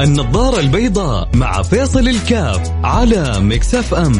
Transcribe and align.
النظارة 0.00 0.60
البيضاء 0.60 1.28
مع 1.34 1.62
فيصل 1.62 2.08
الكاف 2.08 2.70
على 2.84 3.40
مكسف 3.40 3.94
أم 3.94 4.12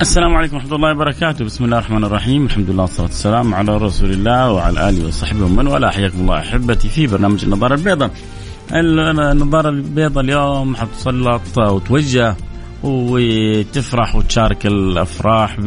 السلام 0.00 0.34
عليكم 0.34 0.56
ورحمة 0.56 0.76
الله 0.76 0.90
وبركاته، 0.90 1.44
بسم 1.44 1.64
الله 1.64 1.78
الرحمن 1.78 2.04
الرحيم، 2.04 2.46
الحمد 2.46 2.70
لله 2.70 2.82
والصلاة 2.82 3.06
والسلام 3.06 3.54
على 3.54 3.76
رسول 3.76 4.10
الله 4.10 4.52
وعلى 4.52 4.88
آله 4.88 5.06
وصحبه 5.06 5.44
ومن 5.44 5.66
والاه، 5.66 5.90
حياكم 5.90 6.20
الله 6.20 6.38
أحبتي 6.38 6.88
في 6.88 7.06
برنامج 7.06 7.44
النظارة 7.44 7.74
البيضاء. 7.74 8.10
النظارة 8.72 9.68
البيضاء 9.68 10.24
اليوم 10.24 10.76
حتسلط 10.76 11.58
وتوجه 11.58 12.36
وتفرح 12.82 14.16
وتشارك 14.16 14.66
الأفراح 14.66 15.60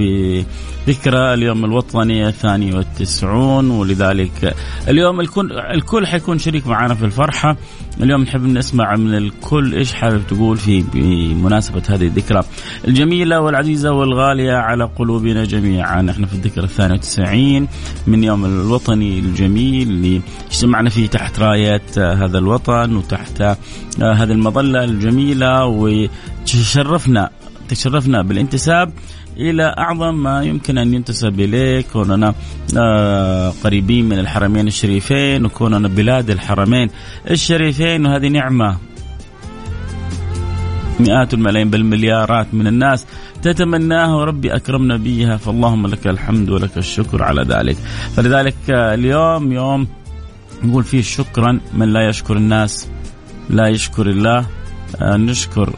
بذكرى 0.90 1.34
اليوم 1.34 1.66
الوطني 1.66 2.28
الثاني 2.28 2.74
والتسعون 2.76 3.72
ولذلك 3.72 4.56
اليوم 4.88 5.20
الكل 5.20 5.52
الكل 5.52 6.08
حيكون 6.08 6.40
شريك 6.40 6.68
معنا 6.68 6.96
في 6.96 7.06
الفرحة. 7.06 7.58
اليوم 8.02 8.22
نحب 8.22 8.44
نسمع 8.44 8.96
من 8.96 9.18
الكل 9.18 9.74
إيش 9.74 9.94
حابب 9.94 10.22
تقول 10.28 10.58
في 10.58 10.84
بمناسبة 10.94 11.82
هذه 11.90 12.08
الذكرى 12.08 12.42
الجميلة 12.88 13.42
والعزيزة 13.42 13.92
والغالية 13.92 14.54
على 14.54 14.84
قلوبنا 14.84 15.44
جميعا. 15.44 16.10
إحنا 16.10 16.28
في 16.28 16.34
الذكرى 16.34 16.64
الثانية 16.64 16.94
والتسعين 16.94 17.68
من 18.08 18.24
يوم 18.24 18.46
الوطني 18.46 19.20
الجميل 19.20 19.88
اللي 19.88 20.22
اجتمعنا 20.52 20.90
فيه 20.90 21.08
تحت 21.08 21.40
راية 21.40 21.82
هذا 21.98 22.38
الوطن 22.38 22.96
وتحت 22.96 23.42
هذه 24.02 24.32
المظلة 24.32 24.84
الجميلة 24.84 25.66
وتشرفنا 25.66 27.30
تشرفنا 27.70 28.22
بالانتساب 28.22 28.94
إلى 29.38 29.76
أعظم 29.78 30.24
ما 30.24 30.44
يمكن 30.44 30.78
أن 30.78 30.94
ينتسب 30.94 31.40
إليه 31.40 31.82
كوننا 31.94 32.34
آه 32.78 33.54
قريبين 33.64 34.10
من 34.10 34.20
الحرمين 34.20 34.68
الشريفين 34.68 35.46
وكوننا 35.46 35.88
بلاد 35.88 36.30
الحرمين 36.30 36.90
الشريفين 37.30 38.06
وهذه 38.06 38.28
نعمة. 38.28 38.78
مئات 41.00 41.34
الملايين 41.34 41.70
بل 41.70 41.84
مليارات 41.84 42.54
من 42.54 42.68
الناس 42.68 43.06
تتمناها 43.42 44.16
وربي 44.16 44.56
أكرمنا 44.56 44.98
بها 44.98 45.38
فاللهم 45.38 45.88
لك 45.88 46.08
الحمد 46.08 46.50
ولك 46.50 46.78
الشكر 46.78 47.24
على 47.24 47.42
ذلك. 47.44 47.78
فلذلك 48.16 48.56
اليوم 48.70 49.52
يوم 49.52 49.88
نقول 50.64 50.84
فيه 50.84 51.02
شكرا 51.02 51.60
من 51.74 51.94
لا 51.94 52.10
يشكر 52.10 52.38
الناس 52.38 52.88
لا 53.50 53.68
يشكر 53.68 54.10
الله 54.10 54.46
آه 55.02 55.18
نشكر 55.18 55.74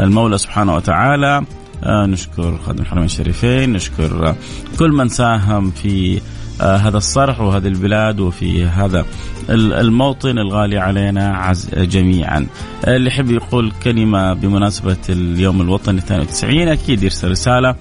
المولى 0.00 0.38
سبحانه 0.38 0.74
وتعالى. 0.74 1.42
آه 1.84 2.06
نشكر 2.06 2.58
خادم 2.66 2.82
الحرمين 2.82 3.04
الشريفين 3.04 3.72
نشكر 3.72 4.28
آه 4.28 4.36
كل 4.78 4.90
من 4.92 5.08
ساهم 5.08 5.70
في 5.70 6.20
آه 6.60 6.76
هذا 6.76 6.96
الصرح 6.98 7.40
وهذه 7.40 7.66
البلاد 7.66 8.20
وفي 8.20 8.64
هذا 8.64 9.04
الموطن 9.50 10.38
الغالي 10.38 10.78
علينا 10.78 11.36
عز 11.36 11.70
جميعا. 11.74 12.46
اللي 12.88 13.08
يحب 13.08 13.30
يقول 13.30 13.72
كلمة 13.82 14.32
بمناسبة 14.32 14.96
اليوم 15.08 15.60
الوطني 15.60 15.98
92 15.98 16.68
أكيد 16.68 17.02
يرسل 17.02 17.30
رسالة. 17.30 17.74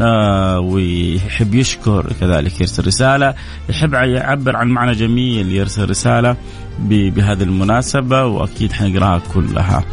آه 0.00 0.60
ويحب 0.60 1.54
يشكر 1.54 2.12
كذلك 2.20 2.60
يرسل 2.60 2.86
رسالة. 2.86 3.34
يحب 3.68 3.92
يعبر 3.92 4.56
عن 4.56 4.68
معنى 4.68 4.92
جميل 4.92 5.52
يرسل 5.52 5.90
رسالة 5.90 6.36
بهذه 6.88 7.42
المناسبة 7.42 8.24
وأكيد 8.24 8.72
حنقراها 8.72 9.22
كلها. 9.34 9.84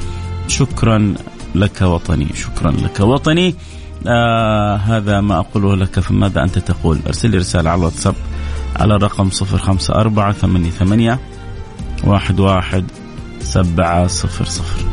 شكرا 0.47 1.13
لك 1.55 1.81
وطني. 1.81 2.27
شكرا 2.35 2.71
لك 2.71 2.99
وطني. 2.99 3.55
آه 4.07 4.75
هذا 4.75 5.21
ما 5.21 5.39
أقوله 5.39 5.75
لك 5.75 5.99
فماذا 5.99 6.43
أنت 6.43 6.59
تقول؟ 6.59 6.99
أرسل 7.07 7.29
لي 7.29 7.37
رسالة 7.37 7.69
على 7.69 7.79
الواتساب 7.79 8.15
على 8.75 8.95
الرقم 8.95 9.29
صفر 9.29 9.57
خمسة 9.57 9.93
أربعة 9.93 10.31
ثمانية 10.31 10.69
ثمانية 10.69 11.19
واحد 12.03 12.39
واحد 12.39 12.85
سبعة 13.41 14.07
صفر 14.07 14.45
صفر. 14.45 14.92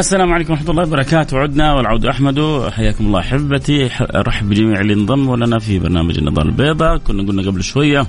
السلام 0.00 0.32
عليكم 0.32 0.52
ورحمة 0.52 0.70
الله 0.70 0.82
وبركاته. 0.82 1.38
عدنا 1.38 1.74
والعود 1.74 2.06
أحمد 2.06 2.68
حياكم 2.72 3.06
الله 3.06 3.20
أحبتي. 3.20 3.90
أرحب 4.00 4.48
بجميع 4.48 4.80
اللي 4.80 4.92
انضموا 4.94 5.36
لنا 5.36 5.58
في 5.58 5.78
برنامج 5.78 6.18
النظارة 6.18 6.46
البيضاء. 6.46 6.98
كنا 6.98 7.22
قلنا 7.22 7.42
قبل 7.42 7.62
شوية 7.62 8.06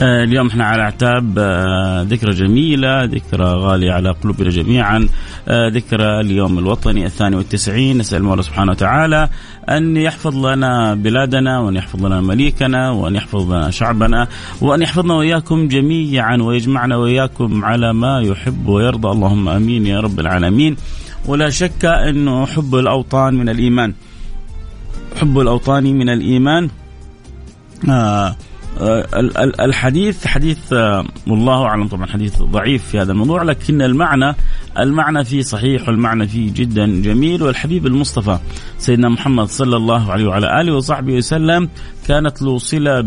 اليوم 0.00 0.46
إحنا 0.46 0.64
على 0.64 0.82
اعتاب 0.82 1.34
آه 1.38 2.02
ذكرى 2.02 2.30
جميلة، 2.30 3.04
ذكرى 3.04 3.44
غالية 3.44 3.92
على 3.92 4.10
قلوبنا 4.10 4.50
جميعا، 4.50 5.08
آه 5.48 5.68
ذكرى 5.68 6.20
اليوم 6.20 6.58
الوطني 6.58 7.06
الثاني 7.06 7.36
والتسعين، 7.36 7.98
نسأل 7.98 8.18
المولى 8.18 8.42
سبحانه 8.42 8.70
وتعالى 8.70 9.28
أن 9.68 9.96
يحفظ 9.96 10.46
لنا 10.46 10.94
بلادنا 10.94 11.58
وأن 11.58 11.76
يحفظ 11.76 12.06
لنا 12.06 12.20
مليكنا 12.20 12.90
وأن 12.90 13.14
يحفظ 13.14 13.52
لنا 13.52 13.70
شعبنا 13.70 14.28
وأن 14.60 14.82
يحفظنا 14.82 15.14
وإياكم 15.14 15.68
جميعا 15.68 16.36
ويجمعنا 16.36 16.96
وإياكم 16.96 17.64
على 17.64 17.92
ما 17.92 18.20
يحب 18.20 18.66
ويرضى، 18.66 19.08
اللهم 19.08 19.48
آمين 19.48 19.86
يا 19.86 20.00
رب 20.00 20.20
العالمين. 20.20 20.76
ولا 21.26 21.50
شك 21.50 21.84
انه 21.84 22.46
حب 22.46 22.74
الأوطان 22.74 23.34
من 23.34 23.48
الإيمان. 23.48 23.94
حب 25.20 25.38
الأوطان 25.38 25.84
من 25.84 26.08
الإيمان. 26.08 26.70
آه 27.90 28.36
الحديث 29.60 30.26
حديث 30.26 30.72
والله 31.26 31.64
أعلم 31.64 31.88
طبعا 31.88 32.06
حديث 32.06 32.42
ضعيف 32.42 32.84
في 32.88 33.00
هذا 33.00 33.12
الموضوع 33.12 33.42
لكن 33.42 33.82
المعنى 33.82 34.34
المعنى 34.78 35.24
فيه 35.24 35.42
صحيح 35.42 35.88
والمعنى 35.88 36.28
فيه 36.28 36.52
جدا 36.54 36.86
جميل 37.02 37.42
والحبيب 37.42 37.86
المصطفى 37.86 38.38
سيدنا 38.78 39.08
محمد 39.08 39.46
صلى 39.46 39.76
الله 39.76 40.12
عليه 40.12 40.26
وعلى 40.26 40.60
آله 40.60 40.74
وصحبه 40.74 41.12
وسلم 41.12 41.68
كانت 42.08 42.42
له 42.42 42.58
صلة 42.58 43.00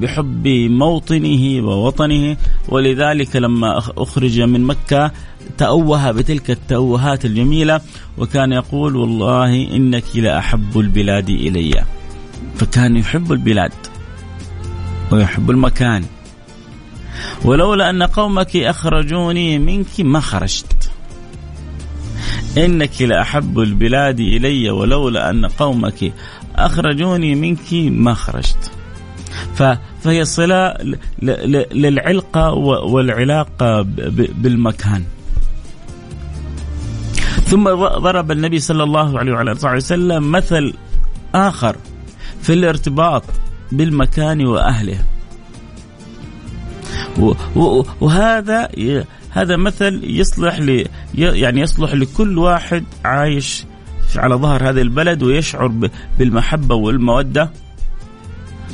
بحب 0.00 0.48
موطنه 0.70 1.66
ووطنه 1.66 2.36
ولذلك 2.68 3.36
لما 3.36 3.78
أخرج 3.78 4.40
من 4.40 4.64
مكة 4.64 5.12
تأوه 5.58 6.12
بتلك 6.12 6.50
التأوهات 6.50 7.24
الجميلة 7.24 7.80
وكان 8.18 8.52
يقول 8.52 8.96
والله 8.96 9.76
إنك 9.76 10.04
لأحب 10.14 10.78
البلاد 10.78 11.30
إلي 11.30 11.84
فكان 12.56 12.96
يحب 12.96 13.32
البلاد. 13.32 13.72
ويحب 15.10 15.50
المكان. 15.50 16.04
ولولا 17.44 17.90
أن 17.90 18.02
قومك 18.02 18.56
أخرجوني 18.56 19.58
منك 19.58 20.00
ما 20.00 20.20
خرجت. 20.20 20.90
إنك 22.58 23.02
لأحب 23.02 23.58
البلاد 23.58 24.20
إلي 24.20 24.70
ولولا 24.70 25.30
أن 25.30 25.46
قومك 25.46 26.12
أخرجوني 26.56 27.34
منك 27.34 27.72
ما 27.72 28.14
خرجت. 28.14 28.70
فهي 30.02 30.24
صلة 30.24 30.74
للعلقة 31.72 32.52
والعلاقة 32.52 33.82
بالمكان. 34.42 35.04
ثم 37.44 37.64
ضرب 37.98 38.30
النبي 38.30 38.58
صلى 38.58 38.82
الله 38.82 39.18
عليه 39.18 39.32
وعلى 39.32 39.54
وسلم 39.64 40.32
مثل 40.32 40.74
آخر 41.34 41.76
في 42.42 42.52
الارتباط. 42.52 43.22
بالمكان 43.72 44.46
وأهله 44.46 44.98
وهذا 48.00 48.68
هذا 49.30 49.56
مثل 49.56 50.00
يصلح 50.04 50.60
ل 50.60 50.86
يعني 51.14 51.60
يصلح 51.60 51.94
لكل 51.94 52.38
واحد 52.38 52.84
عايش 53.04 53.64
على 54.16 54.34
ظهر 54.34 54.68
هذا 54.68 54.80
البلد 54.80 55.22
ويشعر 55.22 55.90
بالمحبة 56.18 56.74
والمودة 56.74 57.50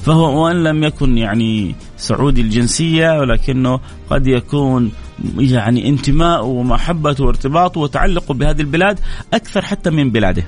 فهو 0.02 0.44
وإن 0.44 0.64
لم 0.64 0.84
يكن 0.84 1.18
يعني 1.18 1.74
سعودي 1.96 2.40
الجنسية 2.40 3.18
ولكنه 3.18 3.80
قد 4.10 4.26
يكون 4.26 4.92
يعني 5.38 5.88
انتماء 5.88 6.44
ومحبته 6.44 7.24
وارتباطه 7.24 7.80
وتعلقه 7.80 8.34
بهذه 8.34 8.60
البلاد 8.60 9.00
أكثر 9.34 9.62
حتى 9.62 9.90
من 9.90 10.10
بلاده. 10.10 10.44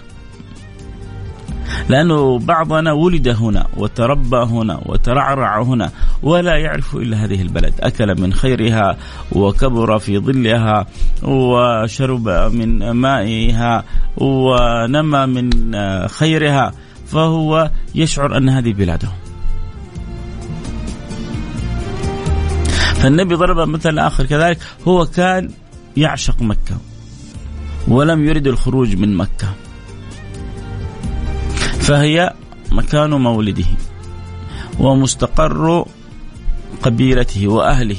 لأنه 1.88 2.38
بعضنا 2.38 2.92
ولد 2.92 3.28
هنا 3.28 3.66
وتربى 3.76 4.36
هنا 4.36 4.80
وترعرع 4.86 5.62
هنا 5.62 5.90
ولا 6.22 6.56
يعرف 6.56 6.96
إلا 6.96 7.24
هذه 7.24 7.42
البلد. 7.42 7.74
أكل 7.80 8.20
من 8.20 8.32
خيرها 8.32 8.96
وكبر 9.32 9.98
في 9.98 10.18
ظلها 10.18 10.86
وشرب 11.22 12.28
من 12.28 12.90
مائها 12.90 13.84
ونمى 14.16 15.26
من 15.26 15.50
خيرها 16.08 16.72
فهو 17.06 17.70
يشعر 17.94 18.36
أن 18.36 18.48
هذه 18.48 18.72
بلاده. 18.72 19.08
فالنبي 22.94 23.34
ضرب 23.34 23.68
مثل 23.68 23.98
آخر 23.98 24.26
كذلك 24.26 24.58
هو 24.88 25.06
كان 25.06 25.50
يعشق 25.96 26.42
مكة 26.42 26.78
ولم 27.88 28.24
يرد 28.24 28.46
الخروج 28.46 28.96
من 28.96 29.16
مكة. 29.16 29.63
فهي 31.84 32.32
مكان 32.72 33.10
مولده 33.10 33.64
ومستقر 34.80 35.86
قبيلته 36.82 37.48
وأهله 37.48 37.96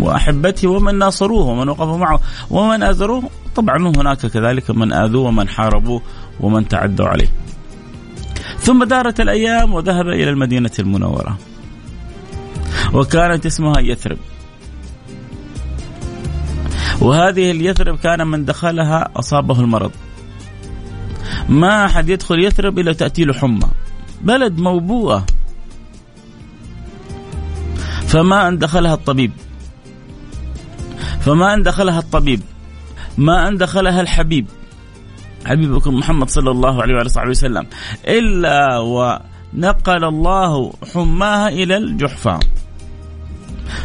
وأحبته 0.00 0.68
ومن 0.68 0.98
ناصروه 0.98 1.46
ومن 1.46 1.68
وقفوا 1.68 1.96
معه 1.96 2.20
ومن 2.50 2.82
آذروه 2.82 3.30
طبعا 3.56 3.92
هناك 3.96 4.26
كذلك 4.26 4.70
من 4.70 4.92
آذوه 4.92 5.28
ومن 5.28 5.48
حاربوه 5.48 6.02
ومن 6.40 6.68
تعدوا 6.68 7.06
عليه. 7.06 7.28
ثم 8.58 8.84
دارت 8.84 9.20
الأيام 9.20 9.74
وذهب 9.74 10.08
إلى 10.08 10.30
المدينة 10.30 10.70
المنورة. 10.78 11.38
وكانت 12.92 13.46
اسمها 13.46 13.80
يثرب. 13.80 14.18
وهذه 17.00 17.50
اليثرب 17.50 17.98
كان 17.98 18.26
من 18.26 18.44
دخلها 18.44 19.08
أصابه 19.16 19.60
المرض. 19.60 19.90
ما 21.48 21.84
أحد 21.84 22.08
يدخل 22.08 22.44
يثرب 22.44 22.78
إلا 22.78 22.92
تأتي 22.92 23.24
له 23.24 23.32
حمى. 23.32 23.68
بلد 24.20 24.58
موبوءة. 24.58 25.26
فما 28.06 28.48
أن 28.48 28.58
دخلها 28.58 28.94
الطبيب. 28.94 29.32
فما 31.20 31.54
أن 31.54 31.62
دخلها 31.62 31.98
الطبيب. 31.98 32.40
ما 33.18 33.48
أن 33.48 33.56
دخلها 33.56 34.00
الحبيب. 34.00 34.46
حبيبكم 35.46 35.94
محمد 35.94 36.30
صلى 36.30 36.50
الله 36.50 36.82
عليه 36.82 36.94
وآله 36.94 37.30
وسلم. 37.30 37.66
إلا 38.04 38.78
ونقل 38.78 40.04
الله 40.04 40.72
حماها 40.94 41.48
إلى 41.48 41.76
الجحفة 41.76 42.38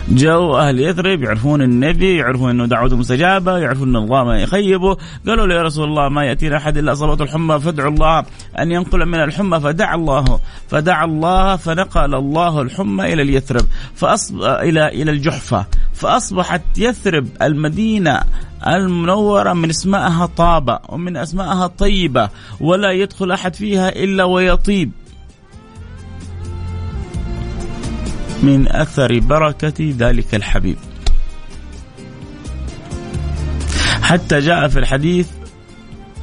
جو 0.09 0.57
أهل 0.57 0.79
يثرب 0.79 1.23
يعرفون 1.23 1.61
النبي 1.61 2.15
يعرفون 2.15 2.49
إنه 2.49 2.65
دعوته 2.65 2.97
مستجابة 2.97 3.57
يعرفون 3.57 3.89
إن 3.89 3.95
الله 3.95 4.23
ما 4.23 4.41
يخيبه. 4.41 4.97
قالوا 5.27 5.47
له 5.47 5.55
يا 5.55 5.61
رسول 5.61 5.89
الله 5.89 6.09
ما 6.09 6.25
يأتينا 6.25 6.57
أحد 6.57 6.77
إلا 6.77 6.91
اصابته 6.91 7.23
الحمى 7.23 7.59
فادعوا 7.59 7.91
الله 7.91 8.25
أن 8.59 8.71
ينقل 8.71 9.05
من 9.05 9.23
الحمى 9.23 9.59
فدعا 9.59 9.95
الله 9.95 10.39
فدعا 10.69 11.05
الله 11.05 11.55
فنقل 11.55 12.15
الله 12.15 12.61
الحمى 12.61 13.13
إلى 13.13 13.21
اليثرب 13.21 13.65
فأصب 13.95 14.41
إلى 14.41 14.87
إلى 14.87 15.11
الجحفة 15.11 15.65
فأصبحت 15.93 16.61
يثرب 16.77 17.27
المدينة 17.41 18.21
المنورة 18.67 19.53
من 19.53 19.69
اسمائها 19.69 20.25
طابة 20.25 20.79
ومن 20.89 21.17
اسمائها 21.17 21.67
طيبة 21.67 22.29
ولا 22.59 22.91
يدخل 22.91 23.31
أحد 23.31 23.55
فيها 23.55 23.89
إلا 23.89 24.23
ويطيب. 24.23 24.91
من 28.43 28.67
أثر 28.67 29.19
بركة 29.19 29.93
ذلك 29.97 30.35
الحبيب. 30.35 30.77
حتى 34.01 34.39
جاء 34.39 34.67
في 34.67 34.79
الحديث 34.79 35.27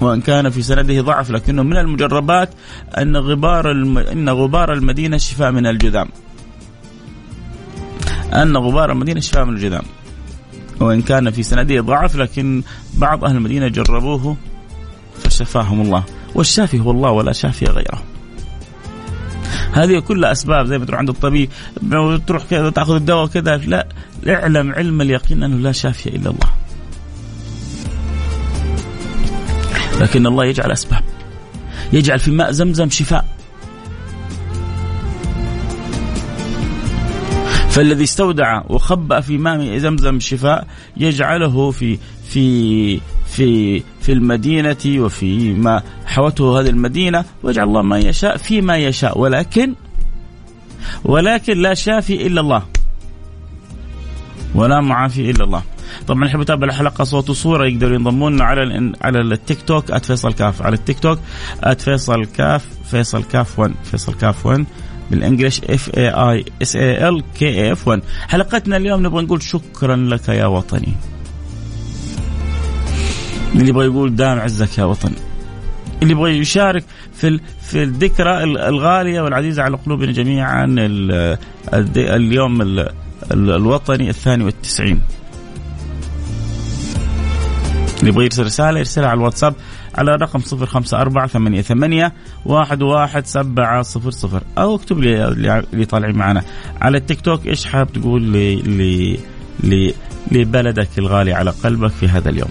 وإن 0.00 0.20
كان 0.20 0.50
في 0.50 0.62
سنده 0.62 1.00
ضعف 1.00 1.30
لكنه 1.30 1.62
من 1.62 1.76
المجربات 1.76 2.50
أن 2.98 3.16
غبار 3.16 3.70
الم... 3.70 3.98
إن 3.98 4.28
غبار 4.28 4.72
المدينة 4.72 5.16
شفاء 5.16 5.52
من 5.52 5.66
الجذام. 5.66 6.08
أن 8.32 8.56
غبار 8.56 8.92
المدينة 8.92 9.20
شفاء 9.20 9.44
من 9.44 9.54
الجذام. 9.54 9.82
وإن 10.80 11.02
كان 11.02 11.30
في 11.30 11.42
سنده 11.42 11.80
ضعف 11.80 12.16
لكن 12.16 12.62
بعض 12.94 13.24
أهل 13.24 13.36
المدينة 13.36 13.68
جربوه 13.68 14.36
فشفاهم 15.18 15.80
الله 15.80 16.04
والشافي 16.34 16.80
هو 16.80 16.90
الله 16.90 17.10
ولا 17.10 17.32
شافي 17.32 17.64
غيره. 17.64 18.02
هذه 19.72 19.98
كلها 19.98 20.32
أسباب 20.32 20.66
زي 20.66 20.78
ما 20.78 20.84
تروح 20.84 20.98
عند 20.98 21.08
الطبيب 21.08 21.50
تروح 22.26 22.44
كذا 22.50 22.70
تأخذ 22.70 22.94
الدواء 22.94 23.26
كذا 23.26 23.56
لا 23.56 23.86
اعلم 24.28 24.72
علم 24.72 25.00
اليقين 25.00 25.42
أنه 25.42 25.56
لا 25.56 25.72
شافي 25.72 26.08
إلا 26.08 26.30
الله. 26.30 26.50
لكن 30.00 30.26
الله 30.26 30.44
يجعل 30.44 30.72
أسباب. 30.72 31.02
يجعل 31.92 32.18
في 32.18 32.30
ماء 32.30 32.50
زمزم 32.50 32.90
شفاء. 32.90 33.40
فالذي 37.70 38.04
استودع 38.04 38.62
وخبأ 38.68 39.20
في 39.20 39.38
ماء 39.38 39.78
زمزم 39.78 40.20
شفاء 40.20 40.66
يجعله 40.96 41.70
في 41.70 41.98
في 42.28 43.00
في 43.30 43.82
في 44.00 44.12
المدينة 44.12 44.76
وفي 44.86 45.52
ما 45.52 45.82
حوته 46.10 46.60
هذه 46.60 46.68
المدينة 46.68 47.24
ويجعل 47.42 47.68
الله 47.68 47.82
ما 47.82 47.98
يشاء 47.98 48.36
فيما 48.36 48.76
يشاء. 48.76 49.18
ولكن 49.18 49.74
ولكن 51.04 51.58
لا 51.58 51.74
شافي 51.74 52.26
إلا 52.26 52.40
الله. 52.40 52.62
ولا 54.54 54.80
معافي 54.80 55.30
إلا 55.30 55.44
الله. 55.44 55.62
طبعا 56.06 56.26
يحب 56.26 56.40
يتابع 56.40 56.66
الحلقة 56.66 57.04
صوت 57.04 57.30
وصورة 57.30 57.66
يقدروا 57.66 57.94
ينضموا 57.94 58.30
لنا 58.30 58.44
على 58.44 58.92
على 59.02 59.20
التيك 59.20 59.62
توك 59.62 59.96
@فيصل 59.96 60.32
كاف. 60.32 60.62
على 60.62 60.74
التيك 60.74 60.98
توك 60.98 61.18
@فيصل 61.78 62.26
كاف 62.26 62.66
فيصل 62.90 63.24
كاف 63.24 63.58
1 63.58 63.74
فيصل 63.84 64.14
كاف 64.14 64.46
1 64.46 64.64
بال 65.10 65.21
English 65.21 65.60
F 65.60 65.90
A 65.96 66.08
I 66.08 66.44
S 66.62 66.76
A 66.76 67.08
L 67.08 67.22
K 67.38 67.72
F 67.72 67.88
1 67.88 68.02
حلقتنا 68.28 68.76
اليوم 68.76 69.06
نبغى 69.06 69.22
نقول 69.22 69.42
شكرا 69.42 69.96
لك 69.96 70.28
يا 70.28 70.46
وطني. 70.46 70.92
اللي 73.54 73.68
يبغى 73.68 73.84
يقول 73.84 74.16
دام 74.16 74.38
عزك 74.40 74.78
يا 74.78 74.84
وطن 74.84 75.12
اللي 76.02 76.12
يبغى 76.12 76.38
يشارك 76.38 76.84
في 77.14 77.40
في 77.62 77.82
الذكرى 77.82 78.44
الغالية 78.44 79.20
والعزيزة 79.20 79.62
على 79.62 79.76
قلوبنا 79.76 80.12
جميعا 80.12 80.66
اليوم 81.96 82.84
الوطني 83.32 84.10
الثاني 84.10 84.44
والتسعين. 84.44 85.00
اللي 87.98 88.10
يبغى 88.10 88.24
يرسل 88.24 88.44
رسالة 88.44 88.78
يرسلها 88.78 89.08
على 89.08 89.18
الواتساب 89.18 89.54
على 89.94 90.16
رقم 90.16 90.38
صفر 90.38 90.66
خمسة 90.66 91.00
أربعة 91.00 91.26
ثمانية, 91.26 91.62
ثمانية 91.62 92.12
واحد, 92.46 92.82
واحد 92.82 93.26
سبعة 93.26 93.82
صفر 93.82 94.10
صفر. 94.10 94.42
أو 94.58 94.74
اكتب 94.74 94.98
لي 94.98 95.28
اللي 95.72 95.84
طالعين 95.84 96.16
معنا 96.16 96.42
على 96.80 96.98
التيك 96.98 97.20
توك. 97.20 97.46
إيش 97.46 97.66
حاب 97.66 97.92
تقول 97.92 98.22
لي 98.22 98.56
لي 99.62 99.94
لبلدك 100.32 100.88
الغالي 100.98 101.32
على 101.32 101.50
قلبك 101.50 101.90
في 101.90 102.08
هذا 102.08 102.28
اليوم؟ 102.30 102.50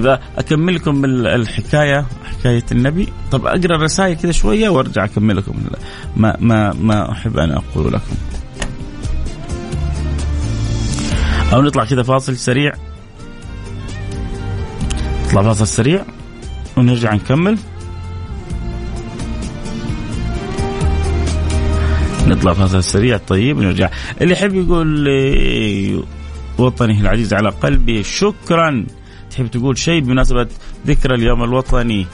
اذا 0.00 0.20
اكمل 0.38 0.74
لكم 0.74 1.04
الحكاية 1.04 2.06
حكاية 2.24 2.64
النبي. 2.72 3.08
طب 3.30 3.46
أقرأ 3.46 3.76
الرسائل 3.76 4.16
كذا 4.16 4.32
شوية 4.32 4.68
وأرجع 4.68 5.04
اكمل 5.04 5.36
لكم 5.36 5.54
ما 6.16 6.36
ما 6.40 6.72
ما 6.72 7.12
أحب 7.12 7.38
أن 7.38 7.50
أقول 7.52 7.92
لكم. 7.92 8.16
أو 11.52 11.62
نطلع 11.62 11.84
كذا 11.84 12.02
فاصل 12.02 12.36
سريع. 12.36 12.72
نطلع 15.26 15.42
فاصل 15.42 15.66
سريع 15.66 16.04
ونرجع 16.76 17.14
نكمل. 17.14 17.58
نطلع 22.26 22.52
فاصل 22.52 22.84
سريع 22.84 23.16
طيب 23.16 23.58
ونرجع. 23.58 23.90
اللي 24.20 24.32
يحب 24.32 24.54
يقول 24.54 25.08
وطني 26.58 27.00
العزيز 27.00 27.34
على 27.34 27.48
قلبي 27.50 28.02
شكرا. 28.02 28.86
تحب 29.30 29.46
تقول 29.46 29.78
شيء 29.78 30.00
بمناسبة 30.00 30.48
ذكرى 30.86 31.14
اليوم 31.14 31.44
الوطني 31.44 32.06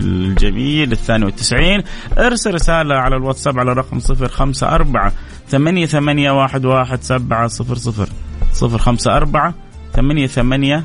الجميل 0.00 0.92
الثاني 0.92 1.24
والتسعين 1.24 1.82
ارسل 2.18 2.54
رسالة 2.54 2.94
على 2.94 3.16
الواتساب 3.16 3.58
على 3.58 3.72
رقم 3.72 3.98
صفر 3.98 4.28
خمسة 4.28 4.74
أربعة 4.74 5.12
ثمانية 5.48 5.86
ثمانية 5.86 6.30
واحد 6.30 6.64
واحد 6.64 7.02
سبعة 7.02 7.46
صفر 7.46 7.74
صفر 7.74 8.08
صفر 8.52 8.78
خمسة 8.78 9.16
أربعة 9.16 9.54
ثمانية 9.94 10.26
ثمانية 10.26 10.84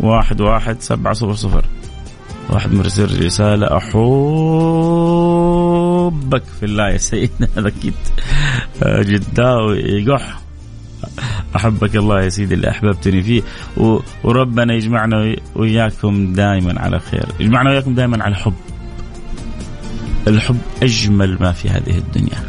واحد 0.00 0.40
واحد 0.40 0.80
سبعة 0.80 1.12
صفر 1.12 1.34
صفر. 1.34 1.64
واحد 2.50 2.72
مرسل 2.72 3.24
رسالة 3.24 3.76
أحبك 3.76 3.92
في 6.60 6.66
الله 6.66 6.88
يا 6.88 6.96
سيدنا. 6.96 7.48
هذا 7.56 7.68
أكيد 7.68 7.94
جداوي 8.82 9.78
يقح 9.78 10.40
أحبك 11.56 11.96
الله 11.96 12.22
يا 12.22 12.28
سيدي 12.28 12.54
اللي 12.54 12.70
أحببتني 12.70 13.22
فيه. 13.22 13.42
وربنا 14.24 14.74
يجمعنا 14.74 15.36
وياكم 15.54 16.32
دائما 16.32 16.80
على 16.80 17.00
خير. 17.00 17.26
يجمعنا 17.40 17.70
وياكم 17.70 17.94
دائما 17.94 18.24
على 18.24 18.34
حب. 18.34 18.54
الحب 20.28 20.58
أجمل 20.82 21.38
ما 21.40 21.52
في 21.52 21.68
هذه 21.68 21.98
الدنيا. 21.98 22.44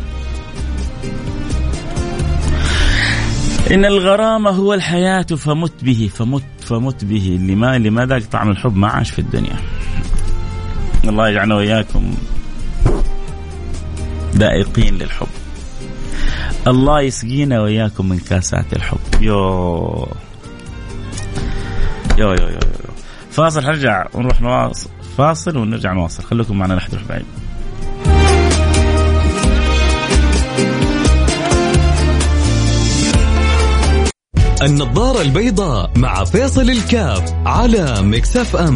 إن 3.72 3.86
الغرام 3.86 4.48
هو 4.48 4.74
الحياة 4.74 5.22
فمت 5.22 5.84
به 5.84 6.10
فمت 6.16 6.44
فمت 6.62 7.06
به. 7.06 7.28
اللي 7.28 7.56
ما 7.56 7.76
اللي 7.76 7.90
ما 7.90 8.06
ذاق 8.06 8.22
طعم 8.32 8.52
الحب 8.52 8.76
ما 8.76 8.88
عاش 8.88 9.12
في 9.12 9.20
الدنيا؟ 9.20 9.56
الله 11.04 11.30
يجعلنا 11.30 11.56
وإياكم 11.56 12.14
ذائقين 14.36 14.94
للحب. 14.94 15.28
الله 16.68 17.02
يسقينا 17.02 17.62
وإياكم 17.62 18.10
من 18.10 18.20
كاسات 18.20 18.74
الحب 18.74 19.00
يو 19.22 19.36
يو 22.18 22.30
يو, 22.30 22.48
يو. 22.48 22.48
يو. 22.48 22.94
فاصل 23.32 23.64
حرجع 23.64 24.06
ونروح 24.14 24.42
نواصل 24.42 24.90
فاصل 25.18 25.58
ونرجع 25.58 25.94
نواصل 25.94 26.24
خليكم 26.24 26.58
معنا 26.58 26.74
لا 26.74 26.80
تروح 26.80 27.04
بعيد 27.04 27.26
النظارة 34.62 35.22
البيضاء 35.22 35.92
مع 35.96 36.24
فيصل 36.24 36.70
الكاف 36.70 37.34
على 37.46 38.02
Mix 38.02 38.56
FM 38.56 38.76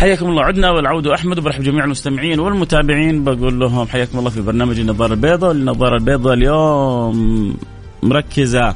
حياكم 0.00 0.26
الله. 0.26 0.44
عدنا 0.44 0.70
والعود 0.70 1.06
أحمد 1.06 1.38
وبرحب 1.38 1.62
جميع 1.62 1.84
المستمعين 1.84 2.40
والمتابعين. 2.40 3.24
بقول 3.24 3.60
لهم 3.60 3.86
حياكم 3.86 4.18
الله 4.18 4.30
في 4.30 4.40
برنامج 4.42 4.78
النظارة 4.78 5.12
البيضاء. 5.12 5.50
والنظاره 5.50 5.96
البيضاء 5.96 6.34
اليوم 6.34 7.56
مركزة 8.02 8.74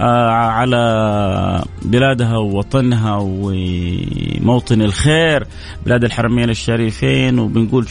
آه، 0.00 0.30
على 0.30 1.64
بلادها 1.82 2.36
ووطنها 2.36 3.18
وموطن 3.20 4.82
الخير 4.82 5.46
بلاد 5.86 6.04
الحرمين 6.04 6.50
الشريفين. 6.50 7.38
وبنقول 7.38 7.86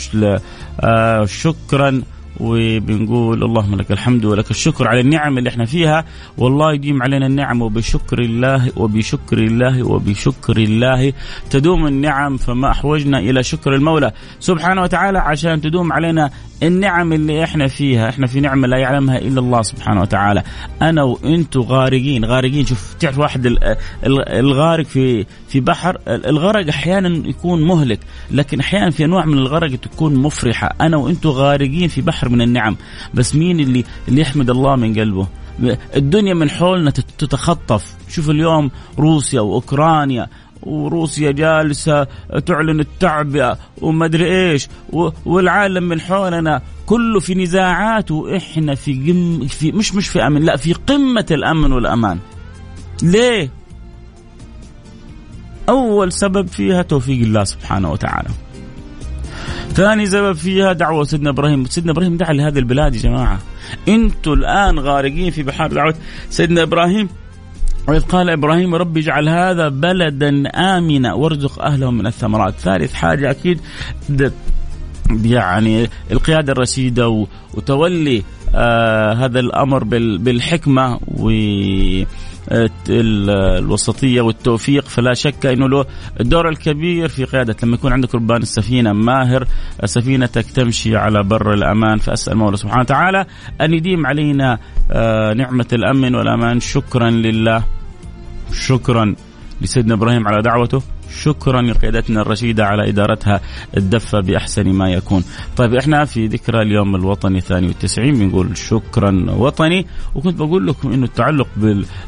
آه، 0.82 1.26
شكرا 1.26 2.02
وبنقول 2.40 3.44
اللهم 3.44 3.76
لك 3.76 3.92
الحمد 3.92 4.26
ولك 4.26 4.52
الشكر 4.52 4.88
على 4.88 5.00
النعم 5.00 5.38
اللي 5.38 5.50
إحنا 5.50 5.66
فيها. 5.66 6.06
والله 6.38 6.74
يديم 6.74 7.04
علينا 7.04 7.28
النعم 7.28 7.62
وبشكر 7.62 8.20
الله 8.20 8.72
وبشكر 8.76 9.38
الله 9.38 9.84
وبشكر 9.84 10.58
الله. 10.58 11.14
تدوم 11.50 11.88
النعم 11.88 12.38
فما 12.38 12.72
أحوجنا 12.72 13.20
إلى 13.20 13.44
شكر 13.44 13.76
المولى. 13.76 14.12
سبحانه 14.40 14.82
وتعالى 14.82 15.20
عشان 15.20 15.62
تدوم 15.62 15.94
علينا 15.94 16.30
النعم 16.64 17.14
اللي 17.14 17.44
إحنا 17.44 17.68
فيها. 17.68 18.10
إحنا 18.10 18.28
في 18.28 18.40
نعمة 18.40 18.68
لا 18.68 18.78
يعلمها 18.78 19.18
إلا 19.18 19.40
الله 19.40 19.62
سبحانه 19.62 20.02
وتعالى. 20.02 20.44
أنا 20.82 21.04
وأنتم 21.04 21.62
غارقين. 21.62 22.26
غارقين. 22.26 22.66
شوف 22.66 22.94
تعرف 22.94 23.20
واحد 23.20 23.58
الغارق 24.06 24.86
في 24.86 25.26
في 25.48 25.60
بحر 25.60 25.98
الغرق 26.08 26.68
أحيانا 26.68 27.28
يكون 27.28 27.68
مهلك 27.68 28.00
لكن 28.32 28.60
أحيانا 28.60 28.90
في 28.90 29.06
أنواع 29.06 29.26
من 29.26 29.38
الغرق 29.38 29.76
تكون 29.76 30.16
مفرحة. 30.16 30.76
أنا 30.82 30.98
وأنتم 30.98 31.30
غارقين 31.30 31.88
في 31.88 32.02
بحر 32.02 32.25
من 32.30 32.42
النعم. 32.42 32.78
بس 33.14 33.36
مين 33.36 33.60
اللي 33.60 33.84
اللي 34.08 34.22
يحمد 34.22 34.50
الله 34.50 34.76
من 34.76 35.00
قلبه؟ 35.00 35.28
الدنيا 35.96 36.34
من 36.34 36.50
حولنا 36.50 36.92
تتخطف. 36.92 37.96
شوف 38.10 38.30
اليوم 38.30 38.72
روسيا 39.00 39.42
وأوكرانيا 39.42 40.28
وروسيا 40.64 41.32
جالسة 41.32 42.08
تعلن 42.46 42.80
التعبئة 42.80 43.58
ومدري 43.82 44.52
إيش 44.52 44.68
والعالم 45.26 45.84
من 45.84 46.02
حولنا 46.02 46.62
كله 46.86 47.20
في 47.20 47.36
نزاعات 47.36 48.12
وإحنا 48.12 48.76
في 48.76 49.12
قم 49.12 49.48
في 49.48 49.72
مش 49.72 49.96
مش 49.96 50.08
في 50.08 50.28
أمن 50.28 50.42
لا 50.42 50.58
في 50.58 50.74
قمة 50.74 51.26
الأمن 51.32 51.72
والأمان. 51.72 52.20
ليه؟ 53.04 53.50
أول 55.70 56.12
سبب 56.12 56.48
فيها 56.48 56.82
توفيق 56.82 57.22
الله 57.22 57.44
سبحانه 57.44 57.92
وتعالى. 57.92 58.30
ثاني 59.76 60.06
سبب 60.06 60.36
فيها 60.36 60.74
دعوة 60.74 61.04
سيدنا 61.04 61.30
إبراهيم. 61.30 61.66
سيدنا 61.66 61.92
إبراهيم 61.92 62.18
دعا 62.18 62.34
لهذه 62.34 62.60
البلاد 62.60 62.96
يا 62.96 63.02
جماعة. 63.02 63.40
أنتم 63.88 64.34
الآن 64.34 64.80
غارقين 64.80 65.32
في 65.32 65.44
بحار 65.44 65.74
دعوة 65.74 65.96
سيدنا 66.30 66.64
إبراهيم. 66.64 67.10
وإذ 67.88 68.02
قال 68.02 68.30
إبراهيم 68.30 68.76
رب 68.76 68.98
اجعل 68.98 69.30
هذا 69.30 69.70
بلدا 69.70 70.50
آمنا 70.56 71.14
وارزق 71.14 71.62
أهله 71.62 71.92
من 71.92 72.08
الثمرات. 72.08 72.54
ثالث 72.54 72.94
حاجة 72.94 73.32
أكيد 73.32 73.62
يعني 75.24 75.90
القيادة 76.12 76.52
الرشيدة 76.54 77.26
وتولي 77.54 78.24
آه 78.56 79.14
هذا 79.14 79.40
الأمر 79.40 79.84
بالحكمة 80.18 81.00
و 81.08 81.30
الوسطية 82.90 84.22
والتوفيق 84.22 84.86
فلا 84.88 85.14
شك 85.14 85.46
إنه 85.46 85.70
له 85.70 85.86
الدور 86.20 86.50
الكبير 86.50 87.08
في 87.08 87.26
قيادة. 87.26 87.56
لما 87.64 87.76
يكون 87.76 87.94
عندك 87.94 88.16
ربان 88.16 88.42
السفينة 88.42 88.94
ماهر 88.94 89.48
سفينتك 89.86 90.46
تمشي 90.46 90.96
على 90.98 91.24
بر 91.24 91.54
الأمان. 91.54 91.98
فأسأل 91.98 92.34
المولى 92.34 92.58
سبحانه 92.58 92.82
وتعالى 92.82 93.26
أن 93.62 93.74
يديم 93.74 94.06
علينا 94.06 94.60
آه، 94.92 95.34
نعمة 95.34 95.68
الأمن 95.74 96.16
والأمان. 96.16 96.60
شكرا 96.60 97.10
لله. 97.10 97.64
شكرا 98.54 99.16
لسيدنا 99.62 99.94
إبراهيم 99.94 100.28
على 100.28 100.42
دعوته. 100.42 100.82
شكرا 101.22 101.62
لقيادتنا 101.62 102.22
الرشيدة 102.22 102.66
على 102.66 102.90
إدارتها 102.90 103.42
الدفة 103.78 104.20
بأحسن 104.20 104.70
ما 104.70 104.90
يكون. 104.90 105.24
طيب 105.58 105.74
إحنا 105.76 106.06
في 106.06 106.28
ذكرى 106.28 106.62
اليوم 106.62 106.96
الوطني 106.96 107.38
الثاني 107.38 107.68
والتسعين 107.68 108.20
بنقول 108.20 108.58
شكرا 108.58 109.26
وطني 109.38 109.86
وكنت 110.16 110.40
بقول 110.40 110.68
لكم 110.68 110.94
أنه 110.94 111.06
التعلق 111.06 111.48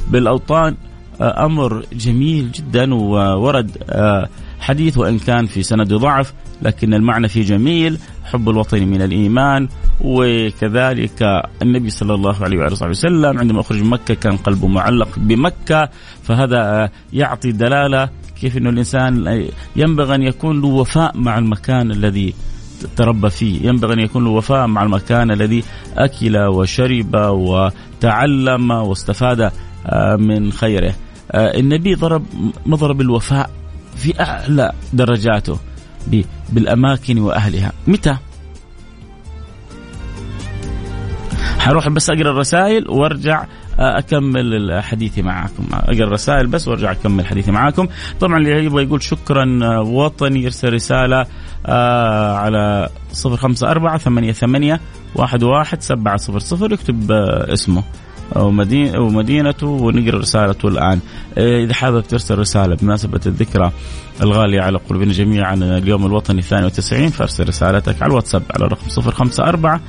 بالأوطان 0.09 0.75
آه، 1.21 1.45
أمر 1.45 1.85
جميل 1.93 2.51
جدا 2.51 2.93
وورد 2.93 3.77
آه، 3.89 4.29
حديث 4.59 4.97
وإن 4.97 5.19
كان 5.19 5.45
في 5.45 5.63
سند 5.63 5.93
ضعف 5.93 6.33
لكن 6.61 6.93
المعنى 6.93 7.27
فيه 7.27 7.43
جميل 7.43 7.99
حب 8.23 8.49
الوطن 8.49 8.87
من 8.87 9.01
الإيمان 9.01 9.67
وكذلك 10.01 11.43
النبي 11.61 11.89
صلى 11.89 12.13
الله 12.13 12.43
عليه 12.43 12.57
وآله 12.57 12.89
وسلم 12.89 13.37
عندما 13.39 13.61
أخرج 13.61 13.81
من 13.81 13.89
مكة 13.89 14.13
كان 14.13 14.37
قلبه 14.37 14.67
معلق 14.67 15.09
بمكة 15.17 15.89
فهذا 16.23 16.57
آه، 16.57 16.91
يعطي 17.13 17.51
دلالة 17.51 18.09
كيف 18.41 18.57
إنه 18.57 18.69
الإنسان 18.69 19.45
ينبغي 19.75 20.15
أن 20.15 20.23
يكون 20.23 20.61
له 20.61 20.67
وفاء 20.67 21.17
مع 21.17 21.37
المكان 21.37 21.91
الذي 21.91 22.33
تربى 22.95 23.29
فيه. 23.29 23.67
ينبغي 23.67 23.93
أن 23.93 23.99
يكون 23.99 24.23
له 24.23 24.29
وفاء 24.29 24.67
مع 24.67 24.83
المكان 24.83 25.31
الذي 25.31 25.63
أكل 25.97 26.37
وشرب 26.37 27.15
وتعلم 27.15 28.71
واستفاد 28.71 29.51
آه، 29.85 30.15
من 30.15 30.51
خيره. 30.51 30.93
آه، 31.31 31.59
النبي 31.59 31.95
ضرب 31.95 32.25
مضرب 32.65 33.01
الوفاء 33.01 33.49
في 33.95 34.21
أعلى 34.21 34.71
درجاته 34.93 35.59
بالأماكن 36.49 37.19
وأهلها. 37.19 37.71
متى؟ 37.87 38.17
حروح 41.59 41.89
بس 41.89 42.09
أقرأ 42.09 42.31
الرسائل 42.31 42.89
وارجع 42.89 43.45
أكمل 43.79 44.81
حديثي 44.83 45.21
معكم. 45.21 45.63
أقرأ 45.73 46.07
الرسائل 46.07 46.47
بس 46.47 46.67
وأرجع 46.67 46.91
أكمل 46.91 47.25
حديثي 47.25 47.51
معكم. 47.51 47.87
طبعا 48.19 48.37
اللي 48.37 48.65
يبغى 48.65 48.83
يقول 48.83 49.01
شكرا 49.01 49.59
آه، 49.63 49.81
وطني 49.81 50.43
يرسل 50.43 50.73
رسالة 50.73 51.25
آه، 51.65 52.35
على 52.35 52.89
صفر 53.11 53.37
خمسة 53.37 53.71
أربعة 53.71 53.97
ثمانية 53.97 54.31
ثمانية 54.31 54.79
واحد 55.15 55.43
واحد 55.43 55.81
سبعة 55.81 56.17
صفر 56.17 56.39
صفر. 56.39 56.73
يكتب 56.73 57.11
آه، 57.11 57.53
اسمه 57.53 57.83
ومدينته 58.35 59.67
ونقرأ 59.67 60.19
رسالته 60.19 60.67
الآن. 60.67 60.99
إذا 61.37 61.73
حابب 61.73 62.01
ترسل 62.01 62.39
رسالة 62.39 62.75
بمناسبة 62.75 63.19
الذكرى 63.25 63.71
الغالية 64.21 64.61
على 64.61 64.77
قلوبنا 64.77 65.11
جميعا 65.11 65.53
اليوم 65.53 66.05
الوطني 66.05 66.39
الثاني 66.39 66.63
والتسعين 66.63 67.09
فارسل 67.09 67.47
رسالتك 67.47 68.01
على 68.01 68.09
الواتساب 68.09 68.43
على 68.55 68.65
الرقم 68.65 68.89
صفر 68.89 69.11
خمسة 69.11 69.43
أربعة 69.43 69.81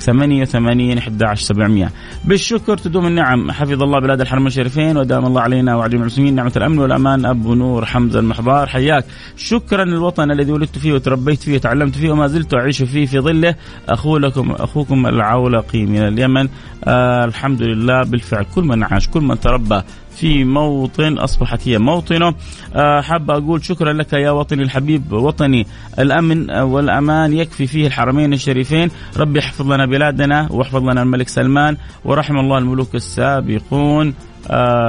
88 0.00 0.98
11 0.98 1.44
700 1.44 1.90
بالشكر 2.24 2.78
تدوم 2.78 3.06
النعم 3.06 3.50
حفظ 3.50 3.82
الله 3.82 4.00
بلاد 4.00 4.20
الحرمين 4.20 4.46
الشريفين 4.46 4.96
ودام 4.96 5.26
الله 5.26 5.40
علينا 5.40 5.76
وعلى 5.76 5.96
المسلمين 5.96 6.34
نعمة 6.34 6.52
الأمن 6.56 6.78
والأمان. 6.78 7.26
أبو 7.26 7.54
نور 7.54 7.84
حمزة 7.84 8.18
المحضار 8.18 8.66
حياك. 8.66 9.04
شكرا 9.36 9.84
للوطن 9.84 10.30
الذي 10.30 10.52
ولدت 10.52 10.78
فيه 10.78 10.92
وتربيت 10.92 11.42
فيه 11.42 11.54
وتعلمت 11.54 11.96
فيه 11.96 12.10
وما 12.10 12.26
زلت 12.26 12.54
أعيش 12.54 12.82
فيه 12.82 13.06
في 13.06 13.20
ظله. 13.20 13.54
أخو 13.88 14.18
لكم 14.18 14.50
أخوكم 14.50 15.06
العولقي 15.06 15.86
من 15.86 15.98
اليمن. 15.98 16.48
آه 16.84 17.24
الحمد 17.24 17.62
لله 17.62 18.02
بالفعل. 18.02 18.46
كل 18.54 18.64
من 18.64 18.82
عاش 18.82 19.08
كل 19.08 19.20
من 19.20 19.40
تربى 19.40 19.80
في 20.20 20.44
موطن 20.44 21.18
أصبحت 21.18 21.68
هي 21.68 21.78
موطنة. 21.78 22.34
آه، 22.74 23.00
حاب 23.00 23.30
أقول 23.30 23.64
شكرا 23.64 23.92
لك 23.92 24.12
يا 24.12 24.30
وطني 24.30 24.62
الحبيب 24.62 25.12
وطني 25.12 25.66
الأمن 25.98 26.50
والأمان. 26.50 27.32
يكفي 27.32 27.66
فيه 27.66 27.86
الحرمين 27.86 28.32
الشريفين. 28.32 28.90
ربي 29.16 29.38
يحفظ 29.38 29.72
لنا 29.72 29.86
بلادنا 29.86 30.48
واحفظ 30.50 30.82
لنا 30.82 31.02
الملك 31.02 31.28
سلمان 31.28 31.76
ورحم 32.04 32.38
الله 32.38 32.58
الملوك 32.58 32.94
السابقون. 32.94 34.06
آه 34.08 34.29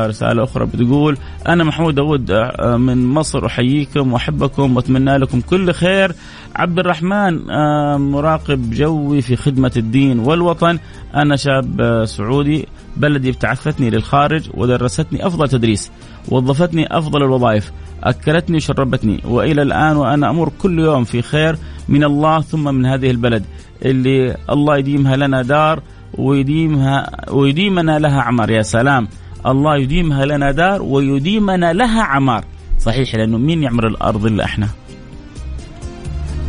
رسالة 0.07 0.43
أخرى 0.43 0.65
بتقول 0.65 1.17
أنا 1.47 1.63
محمود 1.63 1.95
داود 1.95 2.31
آه 2.31 2.77
من 2.77 3.05
مصر 3.05 3.45
أحييكم 3.45 4.13
وأحبكم 4.13 4.75
وأتمنى 4.75 5.17
لكم 5.17 5.41
كل 5.41 5.73
خير. 5.73 6.15
عبد 6.55 6.79
الرحمن 6.79 7.51
آه 7.51 7.97
مراقب 7.97 8.71
جوي 8.71 9.21
في 9.21 9.35
خدمة 9.35 9.71
الدين 9.77 10.19
والوطن. 10.19 10.79
أنا 11.15 11.35
شاب 11.35 11.81
آه 11.81 12.05
سعودي 12.05 12.67
بلدي 12.97 13.29
ابتعثتني 13.29 13.89
للخارج 13.89 14.49
ودرستني 14.53 15.27
أفضل 15.27 15.49
تدريس 15.49 15.91
وظفتني 16.29 16.97
أفضل 16.97 17.23
الوظائف 17.23 17.71
أكلتني 18.03 18.57
وشربتني 18.57 19.21
وإلى 19.25 19.61
الآن 19.61 19.97
وأنا 19.97 20.29
أمر 20.29 20.51
كل 20.61 20.79
يوم 20.79 21.03
في 21.03 21.21
خير 21.21 21.57
من 21.89 22.03
الله 22.03 22.41
ثم 22.41 22.75
من 22.75 22.85
هذه 22.85 23.11
البلد. 23.11 23.43
اللي 23.85 24.37
الله 24.49 24.77
يديمها 24.77 25.15
لنا 25.15 25.41
دار 25.41 25.79
ويديمها 26.17 27.11
ويديمنا 27.31 27.99
لها 27.99 28.21
عمار 28.21 28.49
يا 28.49 28.61
سلام. 28.61 29.07
الله 29.45 29.77
يديمها 29.77 30.25
لنا 30.25 30.51
دار 30.51 30.81
ويديمنا 30.81 31.73
لها 31.73 32.03
عمار. 32.03 32.45
صحيح 32.79 33.15
لأنه 33.15 33.37
مين 33.37 33.63
يعمر 33.63 33.87
الأرض 33.87 34.25
إلا 34.25 34.45
إحنا؟ 34.45 34.67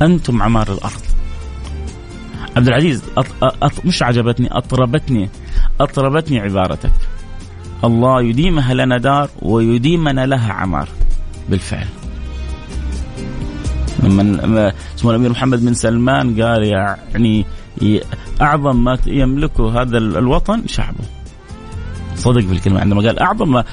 أنتم 0.03 0.43
عمار 0.43 0.73
الأرض. 0.73 1.03
عبد 2.57 2.69
العزيز 2.69 3.03
أط... 3.17 3.27
أط... 3.43 3.87
مش 3.87 4.03
عجبتني 4.03 4.49
أطربتني 4.53 5.29
أطربتني 5.81 6.41
عبارتك. 6.41 6.93
الله 7.85 8.23
يديمها 8.23 8.75
لنا 8.75 8.99
دار 8.99 9.29
ويديمنا 9.43 10.27
لها 10.27 10.53
عمار. 10.53 10.89
بالفعل. 11.49 11.87
لما 14.03 14.73
اسمه 14.97 15.11
الأمير 15.11 15.31
محمد 15.31 15.65
بن 15.65 15.75
سلمان 15.75 16.43
قال 16.43 16.65
يعني 16.65 17.45
أعظم 18.41 18.85
ما 18.85 18.99
يملكه 19.07 19.83
هذا 19.83 19.99
الوطن 19.99 20.67
شعبه. 20.67 21.05
صدق 22.23 22.41
في 22.41 22.53
الكلمة. 22.53 22.81
عندما 22.81 23.01
قال 23.03 23.19
أعظم 23.19 23.51
ما 23.53 23.65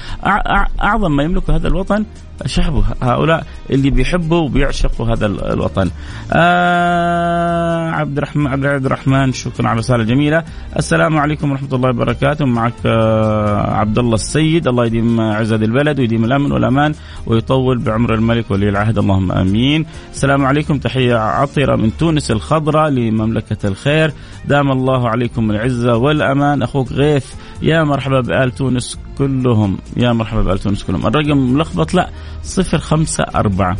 أعظم 0.82 1.16
ما 1.16 1.22
يملكه 1.22 1.56
هذا 1.56 1.68
الوطن 1.68 2.04
شعبه 2.46 2.84
هؤلاء 3.02 3.46
اللي 3.70 3.90
بيحبوا 3.90 4.38
وبيعشقوا 4.38 5.06
هذا 5.06 5.26
الوطن. 5.26 5.90
آه 6.32 7.90
عبد 7.90 8.18
الرحمن 8.18 8.46
عبد 8.46 8.86
الرحمن 8.86 9.32
شكرا 9.32 9.68
على 9.68 9.74
الرساله 9.74 10.02
الجميله 10.02 10.44
السلام 10.76 11.18
عليكم 11.18 11.50
ورحمة 11.50 11.68
الله 11.72 11.88
وبركاته. 11.88 12.46
معك 12.46 12.72
آه 12.86 13.74
عبد 13.74 13.98
الله 13.98 14.14
السيد. 14.14 14.68
الله 14.68 14.86
يديم 14.86 15.20
عزة 15.20 15.56
البلد 15.56 15.98
ويديم 15.98 16.24
الأمن 16.24 16.52
والأمان 16.52 16.94
ويطول 17.26 17.78
بعمر 17.78 18.14
الملك 18.14 18.50
ولي 18.50 18.68
العهد. 18.68 18.98
اللهم 18.98 19.32
آمين. 19.32 19.86
السلام 20.12 20.46
عليكم. 20.46 20.78
تحية 20.78 21.16
عطرة 21.16 21.76
من 21.76 21.96
تونس 21.96 22.30
الخضراء 22.30 22.90
لمملكة 22.90 23.68
الخير. 23.68 24.12
دام 24.48 24.72
الله 24.72 25.08
عليكم 25.08 25.50
العزة 25.50 25.96
والأمان. 25.96 26.62
أخوك 26.62 26.92
غيث 26.92 27.26
يا 27.62 27.84
مرحبا 27.84 28.20
بآل 28.20 28.50
تونس 28.50 28.98
كلهم. 29.18 29.78
يا 29.96 30.12
مرحبا 30.12 30.42
بآل 30.42 30.58
تونس 30.58 30.84
كلهم. 30.84 31.06
الرقم 31.06 31.38
ملخبط 31.54 31.94
لا. 31.94 32.10
صفر 32.42 32.78
خمسة 32.78 33.24
أربعة 33.34 33.76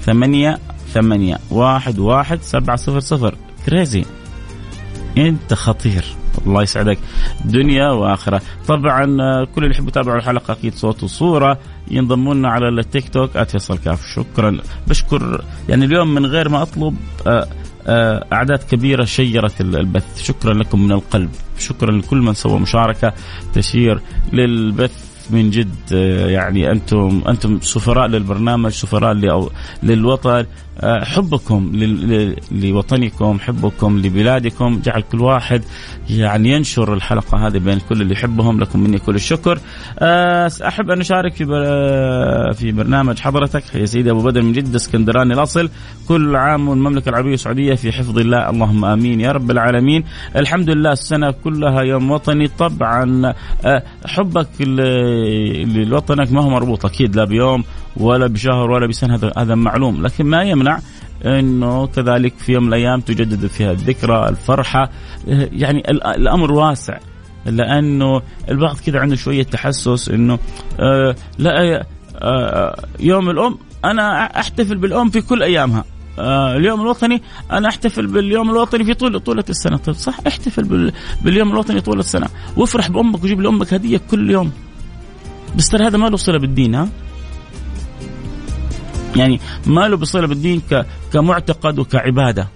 ثمانية 0.00 0.58
ثمانية 0.92 1.38
واحد 1.50 1.98
واحد 1.98 2.42
سبعة 2.42 2.76
صفر 2.76 3.00
صفر. 3.00 3.34
كريزي 3.66 4.04
انت 5.18 5.54
خطير. 5.54 6.04
الله 6.46 6.62
يسعدك. 6.62 6.98
دنيا 7.44 7.88
وآخرة. 7.88 8.42
طبعا 8.68 9.04
كل 9.44 9.64
اللي 9.64 9.74
يحبوا 9.74 9.88
يتابعوا 9.88 10.18
الحلقة 10.18 10.52
أكيد 10.52 10.74
صوت 10.74 11.02
وصورة. 11.02 11.58
ينضموا 11.90 12.34
لنا 12.34 12.48
على 12.48 12.68
التيك 12.68 13.08
توك 13.08 13.38
@فيصل 13.38 13.78
كاف 13.78 14.06
شكرا. 14.06 14.58
بشكر 14.86 15.44
يعني 15.68 15.84
اليوم 15.84 16.14
من 16.14 16.26
غير 16.26 16.48
ما 16.48 16.62
أطلب 16.62 16.96
آه، 17.26 17.48
آه، 17.86 18.26
أعداد 18.32 18.58
كبيرة 18.58 19.04
شيرت 19.04 19.60
البث. 19.60 20.22
شكرا 20.22 20.54
لكم 20.54 20.82
من 20.82 20.92
القلب. 20.92 21.30
شكرا 21.58 21.92
لكل 21.92 22.16
من 22.18 22.34
سوى 22.34 22.58
مشاركة 22.58 23.12
تشير 23.54 24.00
للبث. 24.32 25.11
من 25.30 25.50
جد 25.50 25.74
آه، 25.94 26.26
يعني 26.26 26.70
أنتم 26.70 27.22
أنتم 27.28 27.60
سفراء 27.60 28.06
للبرنامج 28.06 28.70
سفراء 28.70 29.12
للوطن. 29.82 30.46
آه، 30.80 31.04
حبكم 31.04 31.72
لوطنكم 32.50 33.38
حبكم 33.38 33.98
لبلادكم. 33.98 34.80
جعل 34.84 35.00
كل 35.00 35.20
واحد 35.20 35.62
يعني 36.10 36.52
ينشر 36.52 36.94
الحلقة 36.94 37.46
هذه 37.46 37.58
بين 37.58 37.78
كل 37.88 38.02
اللي 38.02 38.14
يحبهم. 38.14 38.60
لكم 38.60 38.80
مني 38.80 38.98
كل 38.98 39.14
الشكر. 39.14 39.58
آه، 39.98 40.50
أحب 40.66 40.90
أن 40.90 41.00
أشارك 41.00 41.34
في 41.34 41.44
في 42.54 42.72
برنامج 42.72 43.18
حضرتك. 43.18 43.74
يا 43.74 43.84
سيدي 43.84 44.10
أبو 44.10 44.22
بدر 44.22 44.42
من 44.42 44.52
جدة 44.52 44.76
اسكندراني 44.76 45.34
الأصل. 45.34 45.70
كل 46.08 46.36
عام 46.36 46.68
والمملكة 46.68 47.08
العربية 47.08 47.34
السعودية 47.34 47.74
في 47.74 47.92
حفظ 47.92 48.18
الله. 48.18 48.50
اللهم 48.50 48.84
آمين 48.84 49.20
يا 49.20 49.32
رب 49.32 49.50
العالمين. 49.50 50.04
الحمد 50.36 50.70
لله 50.70 50.92
السنة 50.92 51.30
كلها 51.30 51.82
يوم 51.82 52.10
وطني 52.10 52.48
طبعا. 52.48 53.34
حبك 54.06 54.48
لوطنك 55.64 56.32
ما 56.32 56.42
هو 56.42 56.50
مربوط 56.50 56.86
أكيد 56.86 57.16
لا 57.16 57.24
بيوم 57.24 57.64
ولا 57.96 58.26
بشهر 58.26 58.70
ولا 58.70 58.86
بسنة 58.86 59.14
هذا 59.14 59.32
هذا 59.38 59.54
معلوم. 59.54 60.02
لكن 60.02 60.26
ما 60.26 60.42
يمنع 60.42 60.78
إنه 61.24 61.86
كذلك 61.86 62.38
في 62.38 62.52
يوم 62.52 62.62
من 62.62 62.68
الأيام 62.68 63.00
تجدد 63.00 63.46
فيها 63.46 63.72
الذكرى 63.72 64.28
الفرحة. 64.28 64.90
يعني 65.26 65.90
الأمر 65.90 66.52
واسع 66.52 66.98
لأنه 67.46 68.22
البعض 68.48 68.76
كذا 68.76 69.00
عنده 69.00 69.16
شوية 69.16 69.42
تحسس 69.42 70.08
إنه 70.08 70.38
آه 70.80 71.16
لا 71.38 71.86
آه 72.22 72.84
يوم 73.00 73.30
الأم 73.30 73.58
أنا 73.84 74.24
أحتفل 74.40 74.76
بالأم 74.76 75.10
في 75.10 75.20
كل 75.20 75.42
أيامها. 75.42 75.84
آه 76.18 76.56
اليوم 76.56 76.80
الوطني 76.80 77.22
أنا 77.52 77.68
أحتفل 77.68 78.06
باليوم 78.06 78.50
الوطني 78.50 78.84
في 78.84 78.94
طول 78.94 79.20
طولة 79.20 79.44
السنة. 79.50 79.76
طيب 79.76 79.94
صح 79.94 80.18
احتفل 80.26 80.92
باليوم 81.22 81.50
الوطني 81.50 81.80
طول 81.80 81.98
السنة. 81.98 82.26
وافرح 82.56 82.90
بأمك 82.90 83.24
وجيب 83.24 83.40
لأمك 83.40 83.74
هدية 83.74 84.00
كل 84.10 84.30
يوم. 84.30 84.52
بس 85.56 85.68
ترى 85.68 85.86
هذا 85.86 85.98
ما 85.98 86.06
له 86.06 86.16
صلة 86.16 86.38
بالدين 86.38 86.74
ها؟ 86.74 86.88
يعني 89.16 89.40
ما 89.66 89.88
له 89.88 89.96
بصلة 89.96 90.26
بالدين 90.26 90.62
كمعتقد 91.12 91.78
وكعبادة. 91.78 92.48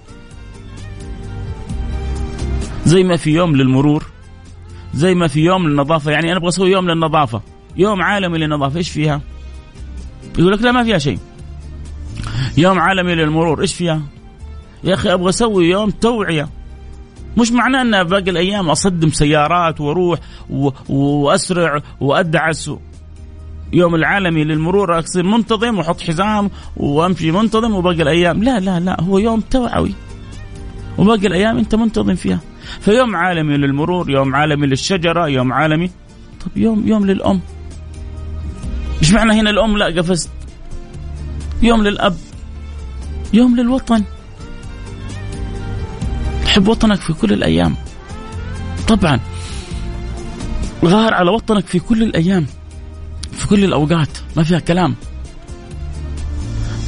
زي 2.84 3.02
ما 3.02 3.16
في 3.16 3.30
يوم 3.30 3.56
للمرور 3.56 4.04
زي 4.94 5.14
ما 5.14 5.28
في 5.28 5.40
يوم 5.40 5.68
للنظافة 5.68 6.10
يعني 6.10 6.28
أنا 6.28 6.36
أبغى 6.36 6.48
أسوي 6.48 6.70
يوم 6.70 6.90
للنظافة. 6.90 7.42
يوم 7.76 8.02
عالمي 8.02 8.38
للنظافة 8.38 8.76
إيش 8.76 8.90
فيها؟ 8.90 9.20
يقول 10.38 10.52
لك 10.52 10.62
لا 10.62 10.72
ما 10.72 10.84
فيها 10.84 10.98
شيء. 10.98 11.18
يوم 12.56 12.78
عالمي 12.78 13.14
للمرور 13.14 13.60
إيش 13.60 13.74
فيها؟ 13.74 14.02
يا 14.84 14.94
أخي 14.94 15.12
أبغى 15.12 15.28
أسوي 15.28 15.66
يوم 15.66 15.90
توعية. 15.90 16.48
مش 17.36 17.52
معناه 17.52 17.82
أن 17.82 18.04
باقي 18.04 18.30
الأيام 18.30 18.70
أصدم 18.70 19.10
سيارات 19.10 19.80
وأروح 19.80 20.18
وأسرع 20.88 21.82
وأدعس 22.00 22.70
يوم 23.72 23.94
العالمي 23.94 24.44
للمرور 24.44 24.98
اصير 24.98 25.22
منتظم 25.22 25.78
وأحط 25.78 26.00
حزام 26.00 26.50
وأمشي 26.76 27.30
منتظم 27.30 27.74
وباقي 27.74 28.02
الأيام. 28.02 28.42
لا 28.42 28.60
لا 28.60 28.80
لا 28.80 29.00
هو 29.00 29.18
يوم 29.18 29.40
توعوي. 29.40 29.94
وباقي 30.98 31.26
الأيام 31.26 31.58
أنت 31.58 31.74
منتظم 31.74 32.14
فيها. 32.14 32.40
فيوم 32.80 33.16
عالمي 33.16 33.56
للمرور 33.56 34.10
يوم 34.10 34.34
عالمي 34.34 34.66
للشجرة 34.66 35.28
يوم 35.28 35.52
عالمي. 35.52 35.90
طب 36.40 36.56
يوم 36.56 36.88
يوم 36.88 37.06
للأم. 37.06 37.40
مش 39.00 39.12
معنى 39.12 39.40
هنا 39.40 39.50
الأم 39.50 39.76
لا 39.76 39.86
قفزت. 39.86 40.30
يوم 41.62 41.82
للأب. 41.82 42.16
يوم 43.32 43.56
للوطن. 43.56 44.04
تحب 46.56 46.68
وطنك 46.68 47.00
في 47.00 47.12
كل 47.12 47.32
الأيام. 47.32 47.74
طبعا 48.88 49.20
غار 50.84 51.14
على 51.14 51.30
وطنك 51.30 51.66
في 51.66 51.78
كل 51.78 52.02
الأيام 52.02 52.46
في 53.32 53.48
كل 53.48 53.64
الأوقات 53.64 54.08
ما 54.36 54.42
فيها 54.42 54.58
كلام. 54.58 54.94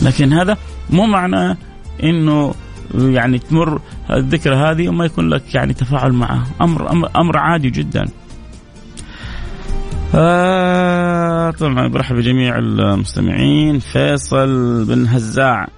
لكن 0.03 0.33
هذا 0.33 0.57
مو 0.91 1.07
معنى 1.07 1.57
إنه 2.03 2.55
يعني 2.95 3.39
تمر 3.39 3.81
الذكرى 4.11 4.57
هذه 4.57 4.89
وما 4.89 5.05
يكون 5.05 5.29
لك 5.29 5.55
يعني 5.55 5.75
تفاعل 5.75 6.13
معها. 6.13 6.47
أمر, 6.61 6.91
أمر 7.17 7.39
عادي 7.39 7.71
جدا. 7.71 8.09
آه 10.15 11.51
طبعا 11.51 11.89
برحب 11.89 12.17
بجميع 12.17 12.59
المستمعين. 12.59 13.79
فيصل 13.79 14.85
بن 14.85 15.07
هزاع. 15.07 15.69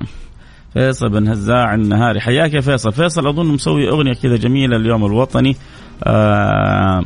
فيصل 0.75 1.09
بن 1.09 1.29
هزاع 1.29 1.75
النهاري. 1.75 2.21
حياك 2.21 2.55
يا 2.55 2.61
فيصل. 2.61 2.93
فيصل 2.93 3.27
أظن 3.27 3.47
مسوي 3.47 3.89
أغنية 3.89 4.13
كذا 4.13 4.37
جميلة 4.37 4.77
اليوم 4.77 5.07
الوطني. 5.07 5.57
آه 6.05 7.05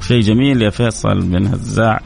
شيء 0.00 0.20
جميل 0.20 0.62
يا 0.62 0.70
فيصل 0.70 1.20
بن 1.20 1.46
هزاع. 1.46 2.00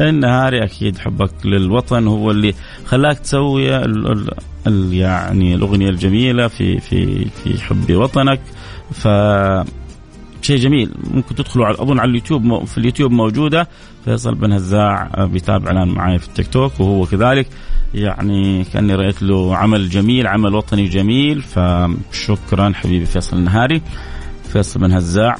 النهاري 0.00 0.64
أكيد 0.64 0.98
حبك 0.98 1.46
للوطن 1.46 2.06
هو 2.06 2.30
اللي 2.30 2.54
خلاك 2.86 3.18
تسوي 3.18 3.76
ال 3.76 4.12
ال 4.12 4.30
ال 4.66 4.94
يعني 4.94 5.54
الأغنية 5.54 5.90
الجميلة 5.90 6.48
في 6.48 6.80
في 6.80 7.24
في 7.24 7.60
حب 7.60 7.92
وطنك. 7.92 8.40
ف 8.92 9.08
شيء 10.44 10.56
جميل. 10.56 10.90
ممكن 11.10 11.34
تدخلوا 11.34 11.66
على 11.66 11.74
أظن 11.74 11.98
على 11.98 12.10
اليوتيوب 12.10 12.64
في 12.64 12.78
اليوتيوب 12.78 13.12
موجودة. 13.12 13.68
فيصل 14.04 14.34
بن 14.34 14.52
هزاع 14.52 15.10
بيتابع 15.18 15.70
الآن 15.70 15.88
معي 15.88 16.18
في 16.18 16.28
التيك 16.28 16.46
توك 16.46 16.80
وهو 16.80 17.06
كذلك. 17.06 17.46
يعني 17.94 18.64
كأني 18.64 18.94
رأيت 18.94 19.22
له 19.22 19.56
عمل 19.56 19.88
جميل 19.88 20.26
عمل 20.26 20.54
وطني 20.54 20.88
جميل. 20.88 21.42
فشكرا 21.42 22.72
حبيبي 22.74 23.06
فيصل 23.06 23.36
النهاري. 23.36 23.82
فيصل 24.52 24.80
بن 24.80 24.92
هزاع. 24.92 25.36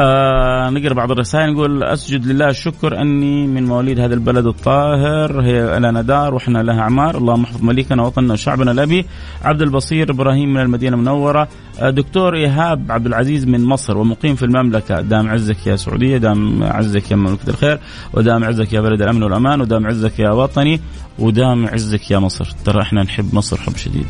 آه 0.00 0.70
نقرأ 0.70 0.94
بعض 0.94 1.10
الرسائل 1.10 1.52
نقول 1.52 1.82
أسجد 1.82 2.26
لله 2.26 2.48
الشكر 2.48 3.00
أني 3.00 3.46
من 3.46 3.64
مواليد 3.66 4.00
هذا 4.00 4.14
البلد 4.14 4.46
الطاهر 4.46 5.40
هي 5.40 5.78
لنا 5.78 6.02
دار 6.02 6.34
وإحنا 6.34 6.58
لها 6.58 6.80
أعمار. 6.80 7.18
اللهم 7.18 7.44
احفظ 7.44 7.62
مليكنا 7.62 8.02
وطننا 8.02 8.32
وشعبنا. 8.32 8.70
الأبي 8.70 9.06
عبد 9.42 9.62
البصير 9.62 10.10
إبراهيم 10.10 10.54
من 10.54 10.60
المدينة 10.60 10.96
المنورة. 10.96 11.48
آه 11.80 11.90
دكتور 11.90 12.36
إيهاب 12.36 12.92
عبد 12.92 13.06
العزيز 13.06 13.46
من 13.46 13.64
مصر 13.64 13.98
ومقيم 13.98 14.34
في 14.34 14.42
المملكة. 14.42 15.00
دام 15.00 15.28
عزك 15.28 15.66
يا 15.66 15.76
سعودية 15.76 16.16
دام 16.16 16.62
عزك 16.62 17.10
يا 17.10 17.16
مملكة 17.16 17.48
الخير 17.50 17.78
ودام 18.12 18.44
عزك 18.44 18.72
يا 18.72 18.80
بلد 18.80 19.02
الأمن 19.02 19.22
والأمان 19.22 19.60
ودام 19.60 19.86
عزك 19.86 20.18
يا 20.18 20.30
وطني 20.30 20.80
ودام 21.18 21.66
عزك 21.66 22.10
يا 22.10 22.18
مصر. 22.18 22.54
ترى 22.64 22.82
إحنا 22.82 23.02
نحب 23.02 23.34
مصر 23.34 23.56
حب 23.56 23.76
شديد. 23.76 24.06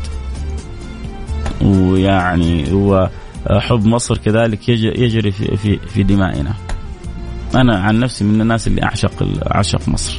ويعني 1.61 2.71
هو 2.73 3.09
حب 3.47 3.85
مصر 3.85 4.17
كذلك 4.17 4.69
يجري 4.69 5.31
في 5.31 5.57
في 5.57 5.77
في 5.77 6.03
دمائنا. 6.03 6.53
أنا 7.55 7.77
عن 7.79 7.99
نفسي 7.99 8.23
من 8.23 8.41
الناس 8.41 8.67
اللي 8.67 8.83
أعشق 8.83 9.27
أعشق 9.55 9.89
مصر. 9.89 10.17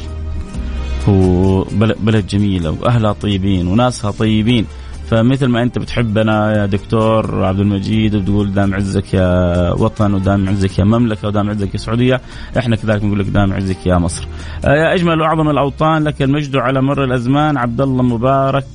وبلد 1.09 2.27
جميلة 2.27 2.71
وأهلها 2.71 3.13
طيبين 3.13 3.67
وناسها 3.67 4.11
طيبين 4.11 4.67
فمثل 5.11 5.47
ما 5.47 5.63
أنت 5.63 5.79
بتحبنا 5.79 6.53
يا 6.57 6.67
دكتور 6.67 7.45
عبد 7.45 7.61
المجيد 7.61 8.15
وتقول 8.15 8.53
دام 8.53 8.75
عزك 8.75 9.15
يا 9.15 9.73
وطن 9.73 10.15
ودام 10.15 10.49
عزك 10.49 10.79
يا 10.79 10.85
مملكة 10.85 11.29
ودام 11.29 11.51
عزك 11.51 11.75
يا 11.75 11.79
سعودية 11.79 12.21
إحنا 12.59 12.77
كذلك 12.77 13.05
نقول 13.05 13.19
لك 13.19 13.27
دام 13.27 13.53
عزك 13.53 13.87
يا 13.87 13.99
مصر. 13.99 14.27
يا 14.65 14.95
أجمل 14.95 15.21
وأعظم 15.21 15.51
الأوطان 15.51 16.05
لك 16.05 16.23
المجد 16.23 16.57
على 16.57 16.83
مر 16.83 17.05
الأزمان 17.05 17.57
عبد 17.57 17.81
الله 17.81 18.03
مبارك 18.03 18.67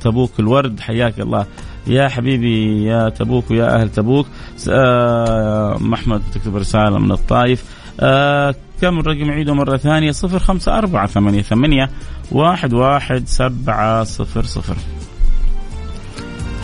تبوك 0.00 0.40
الورد 0.40 0.80
حياك 0.80 1.20
الله 1.20 1.46
يا 1.86 2.08
حبيبي 2.08 2.84
يا 2.84 3.08
تبوك 3.08 3.50
ويا 3.50 3.80
أهل 3.80 3.88
تبوك. 3.88 4.26
آه 4.68 5.76
محمد 5.80 6.22
تكتب 6.34 6.56
رسالة 6.56 6.98
من 6.98 7.12
الطائف. 7.12 7.64
آه 8.00 8.54
كم 8.80 8.98
الرقم 8.98 9.30
عيده 9.30 9.54
مرة 9.54 9.76
ثانية؟ 9.76 10.10
صفر 10.10 10.38
خمسة 10.38 10.78
أربعة 10.78 11.06
ثمانية 11.06 11.42
ثمانية 11.42 11.90
واحد 12.32 12.72
واحد 12.72 13.22
سبعة 13.26 14.04
صفر 14.04 14.42
صفر. 14.42 14.76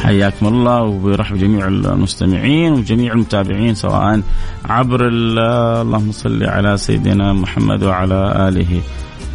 حياكم 0.03 0.47
الله 0.47 0.83
وبرحب 0.83 1.37
جميع 1.37 1.67
المستمعين 1.67 2.73
وجميع 2.73 3.13
المتابعين 3.13 3.75
سواء 3.75 4.23
عبر 4.65 5.09
اللهم 5.09 6.13
صل 6.13 6.45
على 6.45 6.77
سيدنا 6.77 7.33
محمد 7.33 7.83
وعلى 7.83 8.49
آله 8.49 8.81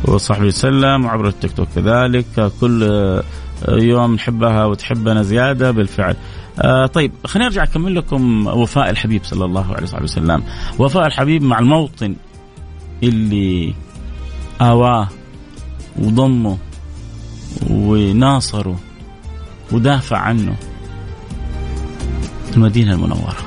وصحبه 0.06 0.46
وسلم 0.46 1.06
وعبر 1.06 1.28
التيك 1.28 1.52
توك 1.52 1.67
كذلك. 1.76 2.52
كل 2.62 2.84
يوم 3.69 4.13
نحبها 4.13 4.65
وتحبنا 4.65 5.24
زيادة 5.24 5.71
بالفعل. 5.71 6.15
آه 6.60 6.86
طيب 6.86 7.12
خليني 7.26 7.47
أرجع 7.47 7.63
أكمل 7.63 7.95
لكم 7.95 8.47
وفاء 8.47 8.89
الحبيب 8.89 9.24
صلى 9.24 9.45
الله 9.45 9.76
عليه 9.76 10.04
وسلم. 10.04 10.43
وفاء 10.80 11.08
الحبيب 11.08 11.43
مع 11.43 11.60
الموطن 11.60 12.15
اللي 13.04 13.74
آواه 14.62 15.08
وضمه 16.00 16.58
وناصره 17.69 18.80
ودافع 19.71 20.17
عنه 20.17 20.56
المدينة 22.56 22.93
المنورة 22.93 23.38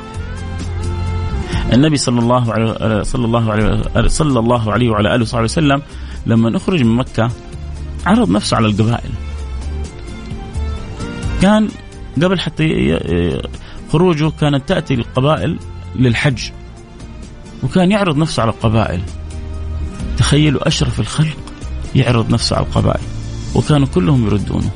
النبي 1.72 1.96
صلى 1.96 2.20
الله 2.20 2.52
عليه 2.52 3.02
صلى 3.02 3.24
الله 3.24 3.52
عليه 3.52 3.82
صلى 4.06 4.38
الله 4.38 4.72
عليه 4.72 4.90
وعلى 4.90 5.14
آله 5.14 5.22
وصحبه 5.22 5.44
وسلم 5.44 5.82
لما 6.26 6.50
نخرج 6.50 6.82
من 6.82 6.96
مكة 6.96 7.30
عرض 8.06 8.30
نفسه 8.30 8.56
على 8.56 8.66
القبائل 8.66 9.10
كان 11.44 11.68
قبل 12.22 12.40
حتى 12.40 12.98
خروجه 13.92 14.30
كانت 14.40 14.68
تأتي 14.68 14.94
القبائل 14.94 15.58
للحج 15.96 16.50
وكان 17.62 17.90
يعرض 17.90 18.16
نفسه 18.16 18.42
على 18.42 18.50
القبائل 18.50 19.02
تخيلوا 20.16 20.68
أشرف 20.68 21.00
الخلق 21.00 21.36
يعرض 21.94 22.30
نفسه 22.30 22.56
على 22.56 22.66
القبائل 22.66 23.02
وكانوا 23.54 23.86
كلهم 23.86 24.26
يردونه 24.26 24.70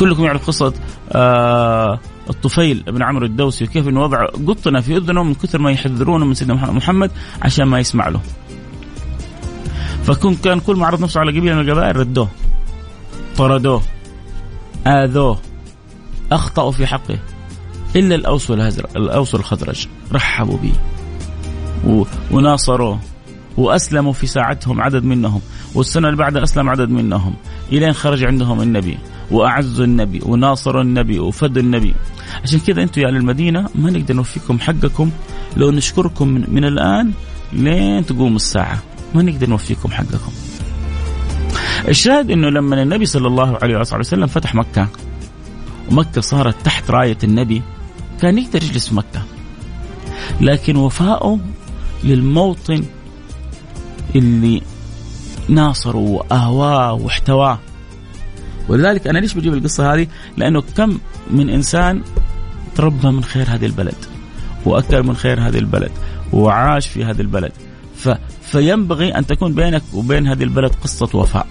كلكم 0.00 0.24
يعرف 0.24 0.46
قصة 0.46 0.72
آه 1.12 2.00
الطفيل 2.30 2.82
بن 2.82 3.02
عمرو 3.02 3.26
الدوسي 3.26 3.64
وكيف 3.64 3.88
إنه 3.88 4.02
وضع 4.02 4.26
قطنا 4.26 4.80
في 4.80 4.96
أذنه 4.96 5.22
من 5.22 5.34
كثر 5.34 5.58
ما 5.58 5.70
يحذرونه 5.70 6.24
من 6.24 6.34
سيدنا 6.34 6.54
محمد 6.54 7.10
عشان 7.42 7.64
ما 7.64 7.78
يسمع 7.80 8.08
له. 8.08 8.20
فكون 10.04 10.34
كان 10.34 10.60
كل 10.60 10.76
ما 10.76 10.86
عرض 10.86 11.02
نفسه 11.02 11.20
على 11.20 11.38
قبيلة 11.38 11.54
من 11.54 11.60
القبائل 11.60 11.96
ردوه. 11.96 12.28
طردوه. 13.36 13.82
آذوه. 14.86 15.38
أخطأوا 16.32 16.72
في 16.72 16.86
حقه. 16.86 17.18
إلا 17.96 18.14
الأوس 18.14 18.50
والهزر 18.50 18.86
الأوس 18.96 19.34
والخزرج 19.34 19.86
رحبوا 20.12 20.58
به. 20.58 20.72
وناصروه. 22.30 23.00
وأسلموا 23.56 24.12
في 24.12 24.26
ساعتهم 24.26 24.80
عدد 24.80 25.04
منهم. 25.04 25.40
والسنة 25.74 26.08
اللي 26.08 26.18
بعدها 26.18 26.42
أسلم 26.42 26.68
عدد 26.68 26.90
منهم. 26.90 27.34
إلين 27.72 27.92
خرج 27.92 28.24
عندهم 28.24 28.62
النبي. 28.62 28.98
وأعزوا 29.30 29.84
النبي. 29.84 30.20
وناصروا 30.22 30.82
النبي. 30.82 31.18
وفدوا 31.18 31.62
النبي. 31.62 31.94
عشان 32.42 32.60
كذا 32.60 32.82
أنتم 32.82 33.00
يا 33.00 33.08
أهل 33.08 33.16
المدينة 33.16 33.68
ما 33.74 33.90
نقدر 33.90 34.14
نوفيكم 34.14 34.58
حقكم. 34.58 35.10
لو 35.56 35.70
نشكركم 35.70 36.28
من, 36.28 36.44
من 36.48 36.64
الآن 36.64 37.12
لين 37.52 38.06
تقوم 38.06 38.36
الساعة. 38.36 38.82
ما 39.14 39.22
نقدر 39.22 39.48
نوفيكم 39.48 39.90
حقكم. 39.90 40.32
الشاهد 41.88 42.30
إنه 42.30 42.48
لما 42.48 42.82
النبي 42.82 43.06
صلى 43.06 43.28
الله 43.28 43.58
عليه 43.62 43.78
وسلم 43.78 44.26
فتح 44.26 44.54
مكة 44.54 44.88
ومكة 45.90 46.20
صارت 46.20 46.54
تحت 46.64 46.90
راية 46.90 47.18
النبي 47.24 47.62
كان 48.20 48.38
يقدر 48.38 48.62
يجلس 48.62 48.88
في 48.88 48.94
مكة 48.94 49.22
لكن 50.40 50.76
وفاؤه 50.76 51.38
للموطن 52.04 52.84
اللي 54.16 54.62
ناصره 55.48 55.96
وأهواه 55.96 56.92
واحتواه 56.92 57.58
ولذلك 58.68 59.06
أنا 59.06 59.18
ليش 59.18 59.34
بجيب 59.34 59.54
القصة 59.54 59.94
هذه؟ 59.94 60.06
لأنه 60.36 60.62
كم 60.76 60.98
من 61.30 61.50
إنسان 61.50 62.02
تربى 62.74 63.08
من 63.08 63.24
خير 63.24 63.46
هذه 63.48 63.66
البلد 63.66 63.94
وأكل 64.64 65.02
من 65.02 65.14
خير 65.14 65.48
هذه 65.48 65.58
البلد 65.58 65.90
وعاش 66.32 66.86
في 66.86 67.04
هذه 67.04 67.20
البلد 67.20 67.52
ف 67.96 68.08
فينبغي 68.42 69.08
أن 69.18 69.26
تكون 69.26 69.54
بينك 69.54 69.82
وبين 69.94 70.26
هذه 70.26 70.42
البلد 70.42 70.74
قصة 70.82 71.08
وفاء. 71.14 71.46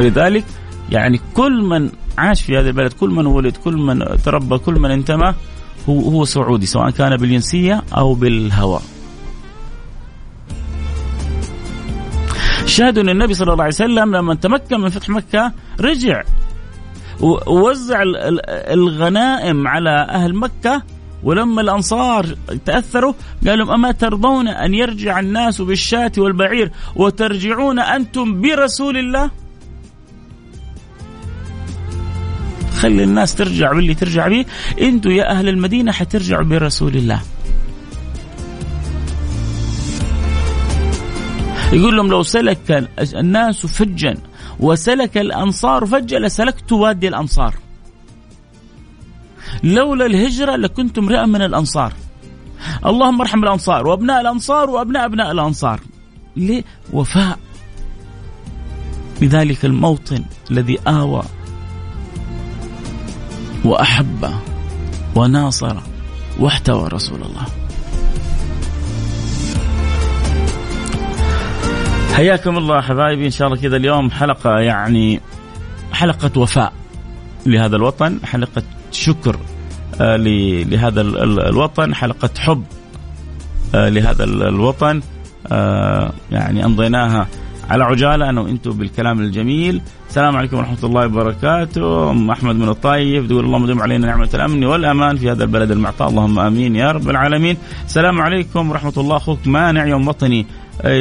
فلذلك 0.00 0.44
يعني 0.90 1.20
كل 1.34 1.62
من 1.62 1.90
عاش 2.18 2.42
في 2.42 2.58
هذه 2.58 2.66
البلد، 2.66 2.92
كل 2.92 3.10
من 3.10 3.26
ولد، 3.26 3.56
كل 3.56 3.76
من 3.76 4.04
تربى، 4.24 4.58
كل 4.58 4.80
من 4.80 4.90
انتمى 4.90 5.34
هو 5.88 6.00
هو 6.00 6.24
سعودي 6.24 6.66
سواء 6.66 6.90
كان 6.90 7.16
بالجنسية 7.16 7.82
أو 7.96 8.14
بالهوى. 8.14 8.80
شاهدوا 12.66 13.02
أن 13.02 13.08
النبي 13.08 13.34
صلى 13.34 13.52
الله 13.52 13.64
عليه 13.64 13.74
وسلم 13.74 14.16
لما 14.16 14.34
تمكن 14.34 14.80
من 14.80 14.88
فتح 14.88 15.08
مكة 15.08 15.52
رجع 15.80 16.22
ووزع 17.20 18.02
الغنائم 18.72 19.68
على 19.68 20.06
أهل 20.10 20.34
مكة 20.34 20.82
ولما 21.22 21.60
الأنصار 21.60 22.26
تأثروا 22.64 23.12
قالوا 23.46 23.74
أما 23.74 23.92
ترضون 23.92 24.48
أن 24.48 24.74
يرجع 24.74 25.20
الناس 25.20 25.60
بالشاة 25.60 26.12
والبعير 26.18 26.70
وترجعون 26.96 27.78
أنتم 27.78 28.40
برسول 28.40 28.96
الله؟ 28.96 29.30
خلي 32.80 33.04
الناس 33.04 33.34
ترجع 33.34 33.72
باللي 33.72 33.94
ترجع 33.94 34.28
به 34.28 34.44
أنتم 34.80 35.10
يا 35.10 35.30
أهل 35.30 35.48
المدينة 35.48 35.92
حترجعوا 35.92 36.44
برسول 36.44 36.96
الله. 36.96 37.20
يقول 41.72 41.96
لهم 41.96 42.08
لو 42.08 42.22
سلك 42.22 42.88
الناس 43.14 43.66
فجا 43.66 44.16
وسلك 44.60 45.18
الأنصار 45.18 45.86
فجا 45.86 46.18
لسلكت 46.18 46.72
وادي 46.72 47.08
الأنصار. 47.08 47.54
لولا 49.64 50.06
الهجرة 50.06 50.56
لكنت 50.56 50.98
امرئا 50.98 51.26
من 51.26 51.42
الأنصار. 51.42 51.92
اللهم 52.86 53.20
ارحم 53.20 53.42
الأنصار 53.42 53.86
وأبناء 53.86 54.20
الأنصار 54.20 54.70
وأبناء 54.70 55.04
أبناء 55.04 55.32
الأنصار. 55.32 55.80
ليه 56.36 56.64
وفاء 56.92 57.38
بذلك 59.20 59.64
الموطن 59.64 60.24
الذي 60.50 60.78
آوى 60.86 61.22
وأحب 63.64 64.30
وناصر 65.14 65.76
واحتوى 66.38 66.88
رسول 66.88 67.22
الله. 67.22 67.46
حياكم 72.14 72.58
الله 72.58 72.80
حبايبي. 72.80 73.26
إن 73.26 73.30
شاء 73.30 73.48
الله 73.48 73.60
كذا 73.60 73.76
اليوم 73.76 74.10
حلقة 74.10 74.58
يعني 74.58 75.20
حلقة 75.92 76.40
وفاء 76.40 76.72
لهذا 77.46 77.76
الوطن 77.76 78.18
حلقة 78.24 78.62
شكر 78.92 79.36
آه 80.00 80.16
لهذا 80.16 81.00
الوطن 81.00 81.94
حلقة 81.94 82.30
حب 82.38 82.64
آه 83.74 83.88
لهذا 83.88 84.24
الوطن 84.24 85.00
آه 85.52 86.12
يعني 86.30 86.64
أمضيناها 86.64 87.26
على 87.70 87.84
عجالة 87.84 88.30
أنا 88.30 88.40
وأنتم 88.40 88.70
بالكلام 88.70 89.20
الجميل. 89.20 89.80
السلام 90.08 90.36
عليكم 90.36 90.56
ورحمة 90.56 90.78
الله 90.84 91.06
وبركاته. 91.06 92.10
أم 92.10 92.30
أحمد 92.30 92.56
من 92.56 92.68
الطايف 92.68 93.26
تقول 93.26 93.44
اللهم 93.44 93.66
دم 93.66 93.80
علينا 93.82 94.06
نعمة 94.06 94.28
الأمن 94.34 94.64
والأمان 94.64 95.16
في 95.16 95.30
هذا 95.30 95.44
البلد 95.44 95.70
المعطاء. 95.70 96.08
اللهم 96.08 96.38
آمين 96.38 96.76
يا 96.76 96.92
رب 96.92 97.10
العالمين. 97.10 97.56
السلام 97.86 98.20
عليكم 98.20 98.70
ورحمة 98.70 98.92
الله. 98.96 99.16
أخوك 99.16 99.46
مانع 99.46 99.86
يوم 99.86 100.08
وطني. 100.08 100.46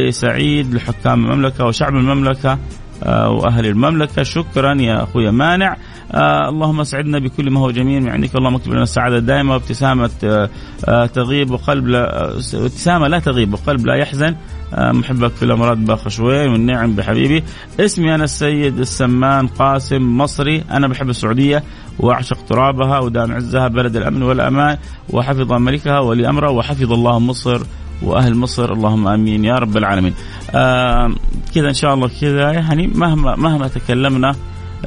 سعيد 0.10 0.74
لحكام 0.74 1.26
المملكة 1.26 1.66
وشعب 1.66 1.96
المملكة. 1.96 2.58
وأهل 3.08 3.66
المملكة. 3.66 4.24
شكرا 4.24 4.82
يا 4.82 5.04
أخوي 5.04 5.32
مانع. 5.32 5.78
آه 6.12 6.50
اللهم 6.50 6.80
اسعدنا 6.80 7.20
بكل 7.20 7.52
ما 7.52 7.60
هو 7.60 7.72
جميل 7.72 8.02
من 8.04 8.10
عندك. 8.10 8.36
اللهم 8.36 8.56
اكتب 8.56 8.72
لنا 8.72 8.84
السعادة 8.84 9.18
الدائمه 9.18 9.54
وابتسامة 9.54 10.10
آه 10.24 10.50
آه 10.86 11.06
تغيب 11.06 11.52
وقلب 11.52 11.88
لا 11.88 12.24
آه، 12.24 12.34
ابتسامة 12.54 13.08
لا 13.08 13.20
تغيب 13.20 13.54
وقلب 13.54 13.86
لا 13.86 13.96
يحزن. 13.96 14.36
آه 14.74 14.92
محبك 14.92 15.32
في 15.32 15.44
الأمراض 15.44 15.78
بأخ 15.78 16.08
شوي 16.08 16.48
والنعم 16.48 16.96
بحبيبي. 16.96 17.44
اسمي 17.80 18.16
أنا 18.16 18.24
السيد 18.24 18.80
السمان 18.80 19.48
قاسم 19.48 20.18
مصري. 20.18 20.64
أنا 20.72 20.88
بحب 20.88 21.10
السعودية 21.10 21.64
وأعشق 22.00 22.46
ترابها 22.46 23.00
ودام 23.00 23.32
عزها 23.32 23.68
بلد 23.68 23.96
الأمن 23.96 24.24
والأمان 24.24 24.78
وحفظ 25.10 25.54
ملكها 25.54 26.00
ولي 26.00 26.30
أمره 26.30 26.52
وحفظ 26.52 26.92
الله 26.94 27.20
مصر 27.20 27.62
وأهل 28.04 28.36
مصر 28.36 28.74
اللهم 28.74 29.08
آمين 29.08 29.46
يا 29.46 29.56
رب 29.56 29.78
العالمين. 29.78 30.14
آه 30.52 31.16
كذا 31.56 31.68
إن 31.70 31.74
شاء 31.74 31.94
الله 31.94 32.10
كذا 32.22 32.52
يعني 32.52 32.88
مهما 32.88 33.36
مهما 33.36 33.68
تكلمنا 33.68 34.36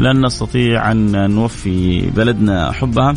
لن 0.01 0.27
نستطيع 0.27 0.93
أن 0.93 1.31
نوفي 1.31 2.11
بلدنا 2.11 2.73
حبها. 2.73 3.15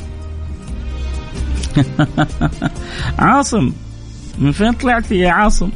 عاصم 3.19 3.73
من 4.39 4.51
فين 4.51 4.71
طلعت 4.71 5.11
يا 5.11 5.29
عاصم؟ 5.31 5.69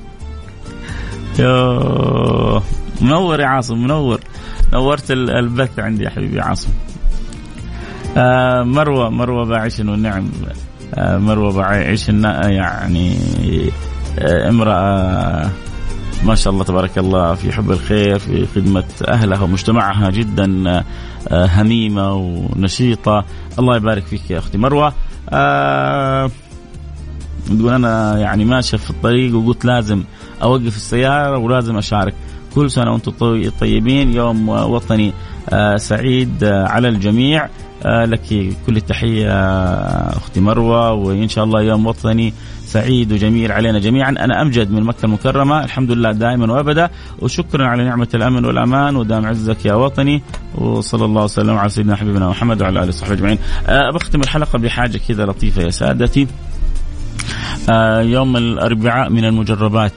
يوه 1.39 2.63
منور 3.01 3.39
يا 3.39 3.45
عاصم 3.45 3.83
منور 3.83 4.19
نورت 4.73 5.11
البث 5.11 5.79
عندي 5.79 6.03
يا 6.03 6.09
حبيبي 6.09 6.41
عاصم. 6.41 6.69
آه 8.17 8.63
مروه 8.63 9.09
مروة 9.09 9.45
باعش 9.45 9.79
والنعم 9.79 10.29
آه 10.95 11.17
مروة 11.17 11.53
باعش 11.53 12.09
يعني 12.09 13.17
امرأة 14.19 15.49
ما 16.23 16.35
شاء 16.35 16.53
الله 16.53 16.63
تبارك 16.63 16.97
الله 16.97 17.33
في 17.35 17.51
حب 17.51 17.71
الخير 17.71 18.19
في 18.19 18.45
خدمة 18.55 18.83
أهلها 19.07 19.43
ومجتمعها 19.43 20.09
جدا 20.09 20.69
آه، 21.27 21.45
هميمة 21.45 22.13
ونشيطة. 22.13 23.25
الله 23.59 23.75
يبارك 23.75 24.03
فيك 24.03 24.31
يا 24.31 24.37
أختي 24.37 24.57
مروة. 24.57 24.93
تقول 27.47 27.73
أنا 27.73 28.17
يعني 28.19 28.45
ماشية 28.45 28.77
في 28.77 28.89
الطريق 28.89 29.35
وقلت 29.35 29.65
لازم 29.65 30.03
أوقف 30.43 30.75
السيارة 30.75 31.37
ولازم 31.37 31.77
أشارك. 31.77 32.13
كل 32.55 32.71
سنة 32.71 32.91
وأنتم 32.91 33.11
طيبين 33.59 34.13
يوم 34.13 34.49
وطني 34.49 35.09
آه، 35.09 35.13
سعيد 35.75 36.43
على 36.43 36.87
الجميع. 36.89 37.49
لك 37.85 38.53
كل 38.65 38.77
التحية 38.77 39.31
أختي 40.09 40.39
مروة 40.39 40.91
وإن 40.91 41.29
شاء 41.29 41.43
الله 41.43 41.61
يوم 41.61 41.87
وطني 41.87 42.33
سعيد 42.65 43.13
وجميل 43.13 43.51
علينا 43.51 43.79
جميعا. 43.79 44.09
أنا 44.09 44.41
أمجد 44.41 44.71
من 44.71 44.83
مكة 44.83 45.05
المكرمة 45.05 45.63
الحمد 45.63 45.91
لله 45.91 46.11
دائما 46.11 46.53
وأبدا. 46.53 46.89
وشكرا 47.19 47.67
على 47.67 47.83
نعمة 47.83 48.07
الأمن 48.13 48.45
والأمان 48.45 48.95
ودام 48.95 49.25
عزك 49.25 49.65
يا 49.65 49.73
وطني. 49.73 50.21
وصلى 50.55 51.05
الله 51.05 51.23
وسلم 51.23 51.57
على 51.57 51.69
سيدنا 51.69 51.95
حبيبنا 51.95 52.29
محمد 52.29 52.61
وعلى 52.61 52.79
آله 52.79 52.87
وصحبه 52.87 53.13
أجمعين. 53.13 53.37
بختم 53.93 54.21
الحلقة 54.21 54.59
بحاجة 54.59 54.99
كذا 55.07 55.25
لطيفة 55.25 55.61
يا 55.61 55.69
سادتي. 55.69 56.27
يوم 58.01 58.37
الأربعاء 58.37 59.09
من 59.09 59.25
المجربات. 59.25 59.93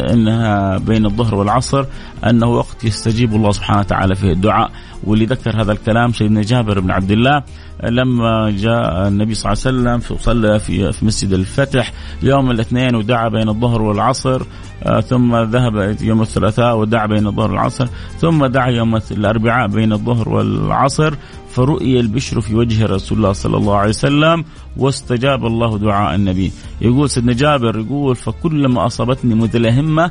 إنها 0.00 0.78
بين 0.78 1.06
الظهر 1.06 1.34
والعصر 1.34 1.84
أنه 2.26 2.46
وقت 2.46 2.84
يستجيب 2.84 3.34
الله 3.34 3.50
سبحانه 3.50 3.80
وتعالى 3.80 4.14
فيه 4.14 4.32
الدعاء. 4.32 4.70
واللي 5.04 5.24
ذكر 5.24 5.62
هذا 5.62 5.72
الكلام 5.72 6.12
سيدنا 6.12 6.42
جابر 6.42 6.80
بن 6.80 6.90
عبد 6.90 7.10
الله 7.10 7.42
لما 7.84 8.50
جاء 8.50 9.08
النبي 9.08 9.34
صلى 9.34 9.52
الله 9.52 9.62
عليه 9.66 9.98
وسلم 10.00 10.16
وصلى 10.16 10.58
في 10.58 10.92
في 10.92 11.04
مسجد 11.04 11.32
الفتح 11.32 11.92
يوم 12.22 12.50
الاثنين 12.50 12.94
ودعا 12.94 13.28
بين 13.28 13.48
الظهر 13.48 13.82
والعصر 13.82 14.42
آه، 14.82 15.00
ثم 15.00 15.36
ذهب 15.36 15.96
يوم 16.00 16.22
الثلاثاء 16.22 16.78
ودعا 16.78 17.06
بين 17.06 17.26
الظهر 17.26 17.50
والعصر 17.50 17.88
ثم 18.18 18.46
دعا 18.46 18.70
يوم 18.70 18.96
الأربعاء 19.10 19.68
بين 19.68 19.92
الظهر 19.92 20.28
والعصر 20.28 21.14
فرؤي 21.50 22.00
البشر 22.00 22.40
في 22.40 22.54
وجه 22.54 22.86
رسول 22.86 23.18
الله 23.18 23.32
صلى 23.32 23.56
الله 23.56 23.76
عليه 23.76 23.88
وسلم 23.88 24.44
واستجاب 24.76 25.46
الله 25.46 25.78
دعاء 25.78 26.14
النبي. 26.14 26.52
يقول 26.80 27.10
سيدنا 27.10 27.32
جابر 27.32 27.78
يقول 27.78 28.16
فكلما 28.16 28.86
أصابتني 28.86 29.34
متلهمه 29.34 30.10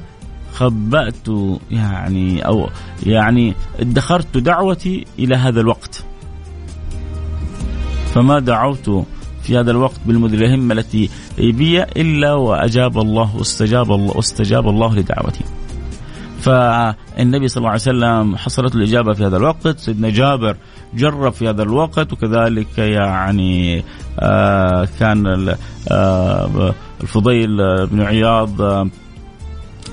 خبأت 0.54 1.28
يعني 1.71 2.45
أو 2.45 2.69
يعني 3.06 3.54
ادخرت 3.80 4.38
دعوتي 4.38 5.06
إلى 5.19 5.36
هذا 5.36 5.62
الوقت. 5.62 6.04
فما 8.13 8.39
دعوت 8.39 9.06
في 9.43 9.58
هذا 9.60 9.71
الوقت 9.71 9.99
بالمدلهمة 10.06 10.73
التي 10.73 11.10
بي 11.38 11.84
إلا 11.84 12.34
وأجاب 12.34 12.97
الله 12.97 13.36
واستجاب 13.38 13.91
الله 13.91 14.17
واستجاب 14.17 14.69
الله 14.69 14.95
لدعوتي. 14.95 15.43
فالنبي 16.39 17.47
صلى 17.47 17.58
الله 17.58 17.69
عليه 17.69 17.82
وسلم 17.82 18.38
حصلت 18.38 18.75
الإجابة 18.75 19.13
في 19.13 19.25
هذا 19.25 19.38
الوقت. 19.38 19.80
سيدنا 19.80 20.10
جابر 20.10 20.58
جرب 20.93 21.34
في 21.34 21.49
هذا 21.49 21.63
الوقت 21.63 22.13
وكذلك 22.13 22.78
يعني 22.78 23.84
آه 24.19 24.88
كان 24.99 25.56
آه 25.91 26.73
الفضيل 27.02 27.58
بن 27.88 28.02
عياض 28.02 28.62
آه 28.62 28.89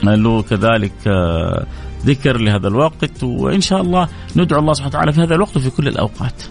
له 0.04 0.42
كذلك 0.42 0.92
ذكر 2.04 2.36
لهذا 2.36 2.68
الوقت. 2.68 3.22
وإن 3.22 3.60
شاء 3.60 3.80
الله 3.80 4.08
ندعو 4.36 4.60
الله 4.60 4.72
سبحانه 4.72 4.90
وتعالى 4.90 5.12
في 5.12 5.20
هذا 5.22 5.34
الوقت 5.34 5.56
وفي 5.56 5.70
كل 5.70 5.88
الأوقات. 5.88 6.42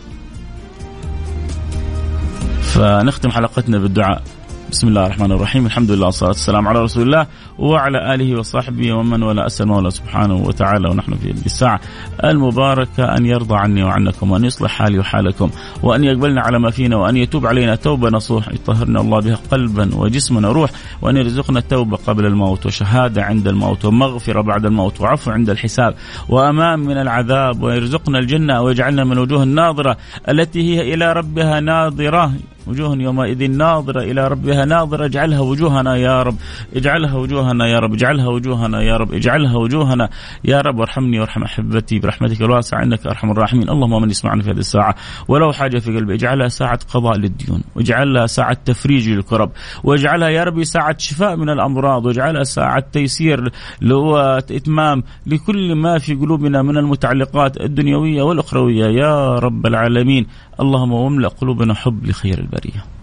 فنختم 2.61 3.31
حلقتنا 3.31 3.77
بالدعاء. 3.77 4.21
بسم 4.71 4.87
الله 4.87 5.05
الرحمن 5.05 5.31
الرحيم 5.31 5.65
الحمد 5.65 5.91
لله 5.91 6.05
والصلاة 6.05 6.29
والسلام 6.29 6.67
على 6.67 6.79
رسول 6.79 7.03
الله 7.03 7.27
وعلى 7.59 8.13
آله 8.13 8.39
وصحبه 8.39 8.93
ومن 8.93 9.23
ولا 9.23 9.45
أسأل 9.45 9.67
مولى 9.67 9.91
سبحانه 9.91 10.35
وتعالى 10.35 10.89
ونحن 10.89 11.15
في 11.15 11.45
الساعة 11.45 11.79
المباركة 12.23 13.17
أن 13.17 13.25
يرضى 13.25 13.55
عني 13.55 13.83
وعنكم 13.83 14.31
وأن 14.31 14.45
يصلح 14.45 14.71
حالي 14.71 14.99
وحالكم 14.99 15.49
وأن 15.83 16.03
يقبلنا 16.03 16.41
على 16.41 16.59
ما 16.59 16.69
فينا 16.69 16.95
وأن 16.95 17.17
يتوب 17.17 17.45
علينا 17.45 17.75
توبة 17.75 18.09
نصوح 18.09 18.47
يطهرنا 18.47 19.01
الله 19.01 19.19
بها 19.19 19.37
قلبا 19.51 19.95
وجسما 19.95 20.49
وروح 20.49 20.69
وأن 21.01 21.17
يرزقنا 21.17 21.59
التوبة 21.59 21.97
قبل 21.97 22.25
الموت 22.25 22.65
وشهادة 22.65 23.23
عند 23.23 23.47
الموت 23.47 23.85
ومغفرة 23.85 24.41
بعد 24.41 24.65
الموت 24.65 25.01
وعفو 25.01 25.31
عند 25.31 25.49
الحساب 25.49 25.95
وأمان 26.29 26.79
من 26.79 26.97
العذاب 26.97 27.63
ويرزقنا 27.63 28.19
الجنة 28.19 28.61
ويجعلنا 28.61 29.03
من 29.03 29.17
وجوه 29.17 29.43
الناظرة 29.43 29.97
التي 30.29 30.75
هي 30.75 30.93
إلى 30.93 31.13
ربها 31.13 31.59
ناظرة 31.59 32.31
وجوه 32.67 32.95
يومئذ 32.95 33.51
ناظرة 33.51 34.01
إلى 34.01 34.27
ربها 34.27 34.65
ناظرة 34.65 35.05
اجعلها 35.05 35.39
وجوهنا 35.39 35.95
يا 35.95 36.23
رب 36.23 36.35
اجعلها 36.75 37.15
وجوهنا 37.15 37.67
يا 37.67 37.79
رب 37.79 37.93
اجعلها 37.93 38.27
وجوهنا 38.27 38.81
يا 38.81 38.97
رب 38.97 39.13
اجعلها 39.13 39.57
وجوهنا 39.57 40.09
يا 40.43 40.61
رب. 40.61 40.79
وارحمني 40.79 41.19
وارحم 41.19 41.43
أحبتي 41.43 41.99
برحمتك 41.99 42.41
الواسعة 42.41 42.83
إنك 42.83 43.07
أرحم 43.07 43.31
الراحمين. 43.31 43.69
اللهم 43.69 44.01
من 44.01 44.09
يسمعنا 44.09 44.43
في 44.43 44.51
هذه 44.51 44.57
الساعة. 44.57 44.95
ولو 45.27 45.51
حاجة 45.51 45.79
في 45.79 45.95
قلبي 45.95 46.13
اجعلها 46.13 46.47
ساعة 46.47 46.79
قضاء 46.93 47.17
للديون 47.17 47.61
واجعلها 47.75 48.25
ساعة 48.25 48.57
تفريج 48.65 49.09
للكرب 49.09 49.51
واجعلها 49.83 50.29
يا 50.29 50.43
ربي 50.43 50.63
ساعة 50.63 50.95
شفاء 50.97 51.35
من 51.35 51.49
الأمراض 51.49 52.05
واجعلها 52.05 52.43
ساعة 52.43 52.83
تيسير 52.91 53.51
وإتمام 53.91 55.03
لكل 55.27 55.75
ما 55.75 55.97
في 55.97 56.15
قلوبنا 56.15 56.61
من 56.61 56.77
المتعلقات 56.77 57.61
الدنيوية 57.61 58.21
والأخروية. 58.21 58.85
يا 58.85 59.35
رب 59.35 59.65
العالمين. 59.65 60.27
اللهم 60.59 60.91
واملأ 60.91 61.27
قلوبنا 61.27 61.73
حب 61.73 62.05
لخير 62.05 62.39
البرية. 62.39 62.94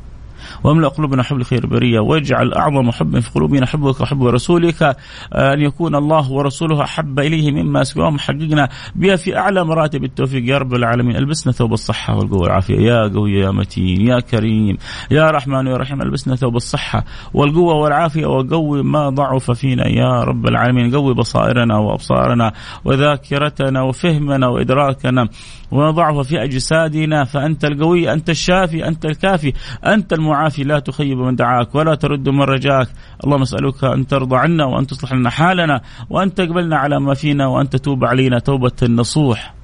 واملأ 0.65 0.89
قلوبنا 0.89 1.23
حب 1.23 1.37
الخير 1.37 1.65
البرية 1.65 2.01
واجعل 2.01 2.53
أعظم 2.53 2.91
حب 2.91 3.19
في 3.19 3.31
قلوبنا 3.31 3.67
حبك 3.67 4.01
وحب 4.01 4.27
رسولك 4.27 4.97
أن 5.33 5.61
يكون 5.61 5.95
الله 5.95 6.33
ورسوله 6.33 6.83
أحب 6.83 7.21
إليه 7.21 7.51
مما 7.51 7.85
سواهم. 7.85 8.19
حققنا 8.19 8.69
بها 8.95 9.17
في 9.17 9.37
أعلى 9.37 9.65
مراتب. 9.65 10.05
التوفيق 10.05 10.49
يا 10.49 10.59
رب 10.59 10.75
العالمين. 10.75 11.17
ألبسنا 11.17 11.53
ثوب 11.53 11.73
الصحة 11.73 12.17
والقوة 12.17 12.41
والعافية. 12.41 12.77
يا 12.77 13.09
قوي 13.09 13.33
يا 13.33 13.51
متين 13.51 14.01
يا 14.01 14.21
كريم. 14.21 14.77
يا 15.11 15.31
رحمن 15.31 15.67
يا 15.67 15.77
رحيم. 15.77 16.03
ألبسنا 16.03 16.37
ثوب 16.37 16.57
الصحة 16.57 17.05
والقوة 17.35 17.75
والعافية 17.75 18.27
وقوي 18.27 18.83
ما 18.83 19.09
ضعف 19.09 19.51
فينا 19.51 19.89
يا 19.89 20.25
رب 20.25 20.47
العالمين. 20.47 20.95
قوي 20.95 21.15
بصائرنا 21.15 21.79
وأبصارنا 21.79 22.53
وذاكرتنا 22.85 23.83
وفهمنا 23.83 24.49
وإدراكنا. 24.49 25.29
وضعف 25.71 26.27
في 26.27 26.45
أجسادنا 26.45 27.25
فأنت 27.25 27.65
القوي 27.65 28.13
أنت 28.13 28.31
الشافي 28.31 28.89
أنت 28.89 29.05
الكافي 29.05 29.53
أنت 29.87 30.13
المعافي. 30.13 30.52
لا 30.59 30.79
تخيب 30.79 31.19
من 31.19 31.37
دعاك 31.37 31.75
ولا 31.75 31.95
ترد 31.95 32.29
من 32.29 32.43
رجاك. 32.43 32.89
اللهم 33.25 33.43
نسألك 33.43 33.85
أن 33.85 34.07
ترضى 34.07 34.37
عنا 34.37 34.65
وأن 34.65 34.87
تصلح 34.87 35.13
لنا 35.13 35.31
حالنا 35.31 35.81
وأن 36.11 36.35
تقبلنا 36.35 36.77
على 36.77 37.01
ما 37.01 37.15
فينا 37.15 37.47
وأن 37.47 37.69
تتوب 37.69 38.05
علينا. 38.05 38.39
توبة 38.39 38.73
نصوح 38.83 39.55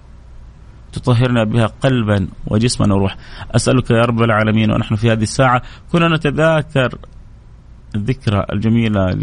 تطهرنا 0.93 1.45
بها 1.45 1.67
قلبا 1.67 2.29
وجسما 2.47 2.95
وروح 2.95 3.17
أسألك 3.55 3.91
يا 3.91 4.03
رب 4.03 4.23
العالمين 4.23 4.71
ونحن 4.71 4.95
في 4.95 5.13
هذه 5.13 5.23
الساعة. 5.23 5.63
كنا 5.93 6.17
نتذاكر 6.17 6.99
الذكرى 7.95 8.45
الجميلة 8.53 9.15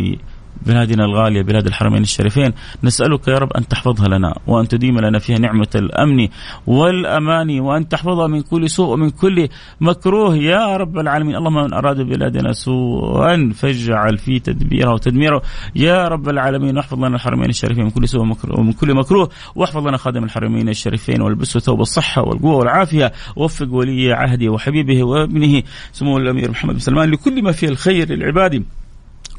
بلادنا 0.66 1.06
الغالية 1.06 1.42
بلاد 1.42 1.68
الحرمين 1.68 2.02
الشريفين. 2.02 2.54
نسألك 2.84 3.28
يا 3.28 3.38
رب 3.38 3.54
أن 3.54 3.68
تحفظها 3.68 4.08
لنا 4.08 4.36
وأن 4.48 4.68
تديم 4.68 5.00
لنا 5.00 5.20
فيها 5.20 5.40
نعمة 5.40 5.68
الأمن 5.76 6.28
والأمان 6.68 7.60
وأن 7.60 7.88
تحفظها 7.88 8.28
من 8.28 8.42
كل 8.42 8.70
سوء 8.70 8.94
ومن 8.94 9.10
كل 9.10 9.50
مكروه. 9.82 10.36
يا 10.36 10.78
رب 10.78 10.98
العالمين 11.00 11.36
اللهم 11.36 11.64
من 11.64 11.74
أراد 11.74 12.02
بلادنا 12.02 12.54
سوءا 12.54 13.52
فاجعل 13.56 14.18
في 14.18 14.40
تدبيره 14.40 14.94
وتدميره. 14.94 15.42
يا 15.76 16.08
رب 16.08 16.30
العالمين 16.30 16.78
واحفظ 16.78 16.98
لنا 16.98 17.16
الحرمين 17.16 17.50
الشريفين 17.50 17.84
من 17.84 17.90
كل 17.92 18.08
سوء 18.08 18.22
ومن 18.50 18.74
كل 18.74 18.94
مكروه. 18.94 19.30
واحفظ 19.56 19.88
لنا 19.88 19.98
خادم 19.98 20.24
الحرمين 20.24 20.70
الشريفين 20.70 21.22
والبسه 21.22 21.60
ثوب 21.60 21.82
الصحة 21.82 22.22
والقوة 22.22 22.56
والعافية. 22.56 23.14
وفق 23.36 23.68
ولي 23.74 24.14
عهده 24.14 24.50
وحبيبه 24.50 25.04
وابنه 25.04 25.64
سمو 25.92 26.18
الأمير 26.18 26.52
محمد 26.52 26.74
بن 26.74 26.80
سلمان 26.80 27.12
لكل 27.12 27.44
ما 27.44 27.52
فيه 27.52 27.68
الخير 27.68 28.10
للعباد. 28.10 28.64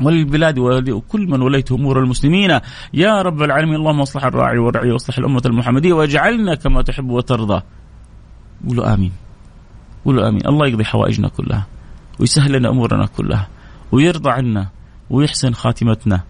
وللبلاد 0.01 0.59
وكل 0.59 1.27
من 1.27 1.43
وليت 1.43 1.73
أمور 1.73 1.99
المسلمين 1.99 2.61
يا 2.95 3.23
رب 3.23 3.43
العالمين 3.43 3.75
اللهم 3.75 4.01
اصلح 4.01 4.25
الراعي 4.25 4.59
والرعي 4.59 4.91
واصلح 4.91 5.19
الأمة 5.19 5.43
المحمدية 5.47 5.93
واجعلنا 5.93 6.55
كما 6.55 6.83
تحب 6.83 7.11
وترضى. 7.11 7.63
قولوا 8.69 8.95
آمين. 8.95 9.13
قولوا 10.05 10.29
آمين، 10.29 10.47
الله 10.47 10.67
يقضي 10.67 10.85
حوائجنا 10.85 11.29
كلها 11.29 11.67
ويسهل 12.21 12.53
لنا 12.53 12.69
أمورنا 12.69 13.07
كلها 13.07 13.49
ويرضى 13.93 14.31
عنا 14.31 14.69
ويحسن 15.11 15.53
خاتمتنا 15.53 16.21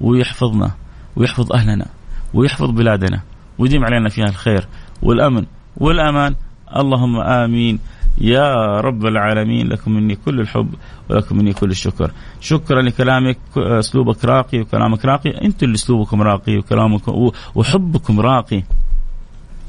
ويحفظنا 0.00 0.70
ويحفظ 1.16 1.52
أهلنا 1.52 1.86
ويحفظ 2.34 2.70
بلادنا 2.70 3.20
ويديم 3.58 3.84
علينا 3.84 4.08
فيها 4.08 4.24
الخير 4.24 4.66
والأمن 5.02 5.46
والأمان 5.76 6.34
اللهم 6.76 7.16
آمين 7.20 7.78
يا 8.18 8.80
رب 8.80 9.06
العالمين 9.06 9.68
لكم 9.68 9.92
مني 9.92 10.16
كل 10.16 10.40
الحب 10.40 10.74
ولكم 11.10 11.38
مني 11.38 11.52
كل 11.52 11.70
الشكر. 11.70 12.10
شكرا 12.40 12.82
لكلامك 12.82 13.38
أسلوبك 13.56 14.24
راقي 14.24 14.60
وكلامك 14.60 15.04
راقي. 15.04 15.30
أنتم 15.44 15.66
اللي 15.66 15.74
أسلوبكم 15.74 16.22
راقي 16.22 16.58
وكلامكم 16.58 17.30
وحبكم 17.54 18.20
راقي. 18.20 18.62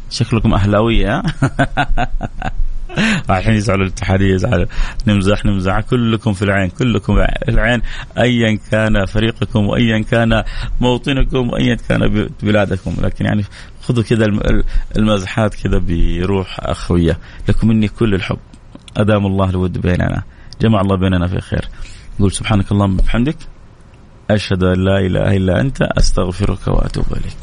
شكلكم 0.09 0.53
أهلاوية 0.53 1.23
الحين 3.29 3.53
يزعلوا 3.53 3.85
الاتحادية 3.85 4.35
يزعلوا. 4.35 4.65
نمزح 5.07 5.45
نمزح. 5.45 5.79
كلكم 5.79 6.33
في 6.33 6.41
العين 6.41 6.69
كلكم 6.69 7.15
في 7.15 7.27
العين. 7.49 7.81
ايا 8.17 8.59
كان 8.71 9.05
فريقكم 9.05 9.67
وايا 9.67 10.03
كان 10.03 10.43
موطنكم 10.81 11.49
وايا 11.49 11.77
كان 11.89 12.29
بلادكم. 12.43 12.95
لكن 13.01 13.25
يعني 13.25 13.43
خذوا 13.81 14.03
كذا 14.03 14.25
المزحات 14.97 15.55
كذا 15.55 15.81
بروح 15.87 16.59
أخوية. 16.59 17.17
لكم 17.49 17.67
مني 17.67 17.87
كل 17.87 18.13
الحب. 18.13 18.39
أدام 18.97 19.25
الله 19.25 19.49
الود 19.49 19.77
بيننا. 19.77 20.23
جمع 20.61 20.81
الله 20.81 20.95
بيننا 20.97 21.27
في 21.27 21.41
خير. 21.41 21.67
قول 22.19 22.31
سبحانك 22.31 22.71
اللهم 22.71 22.93
وبحمدك 22.93 23.37
أشهد 24.31 24.63
أن 24.63 24.83
لا 24.83 24.99
إله 24.99 25.37
إلا 25.37 25.61
أنت. 25.61 25.81
أستغفرك 25.81 26.67
وأتوب 26.67 27.05
إليك. 27.11 27.37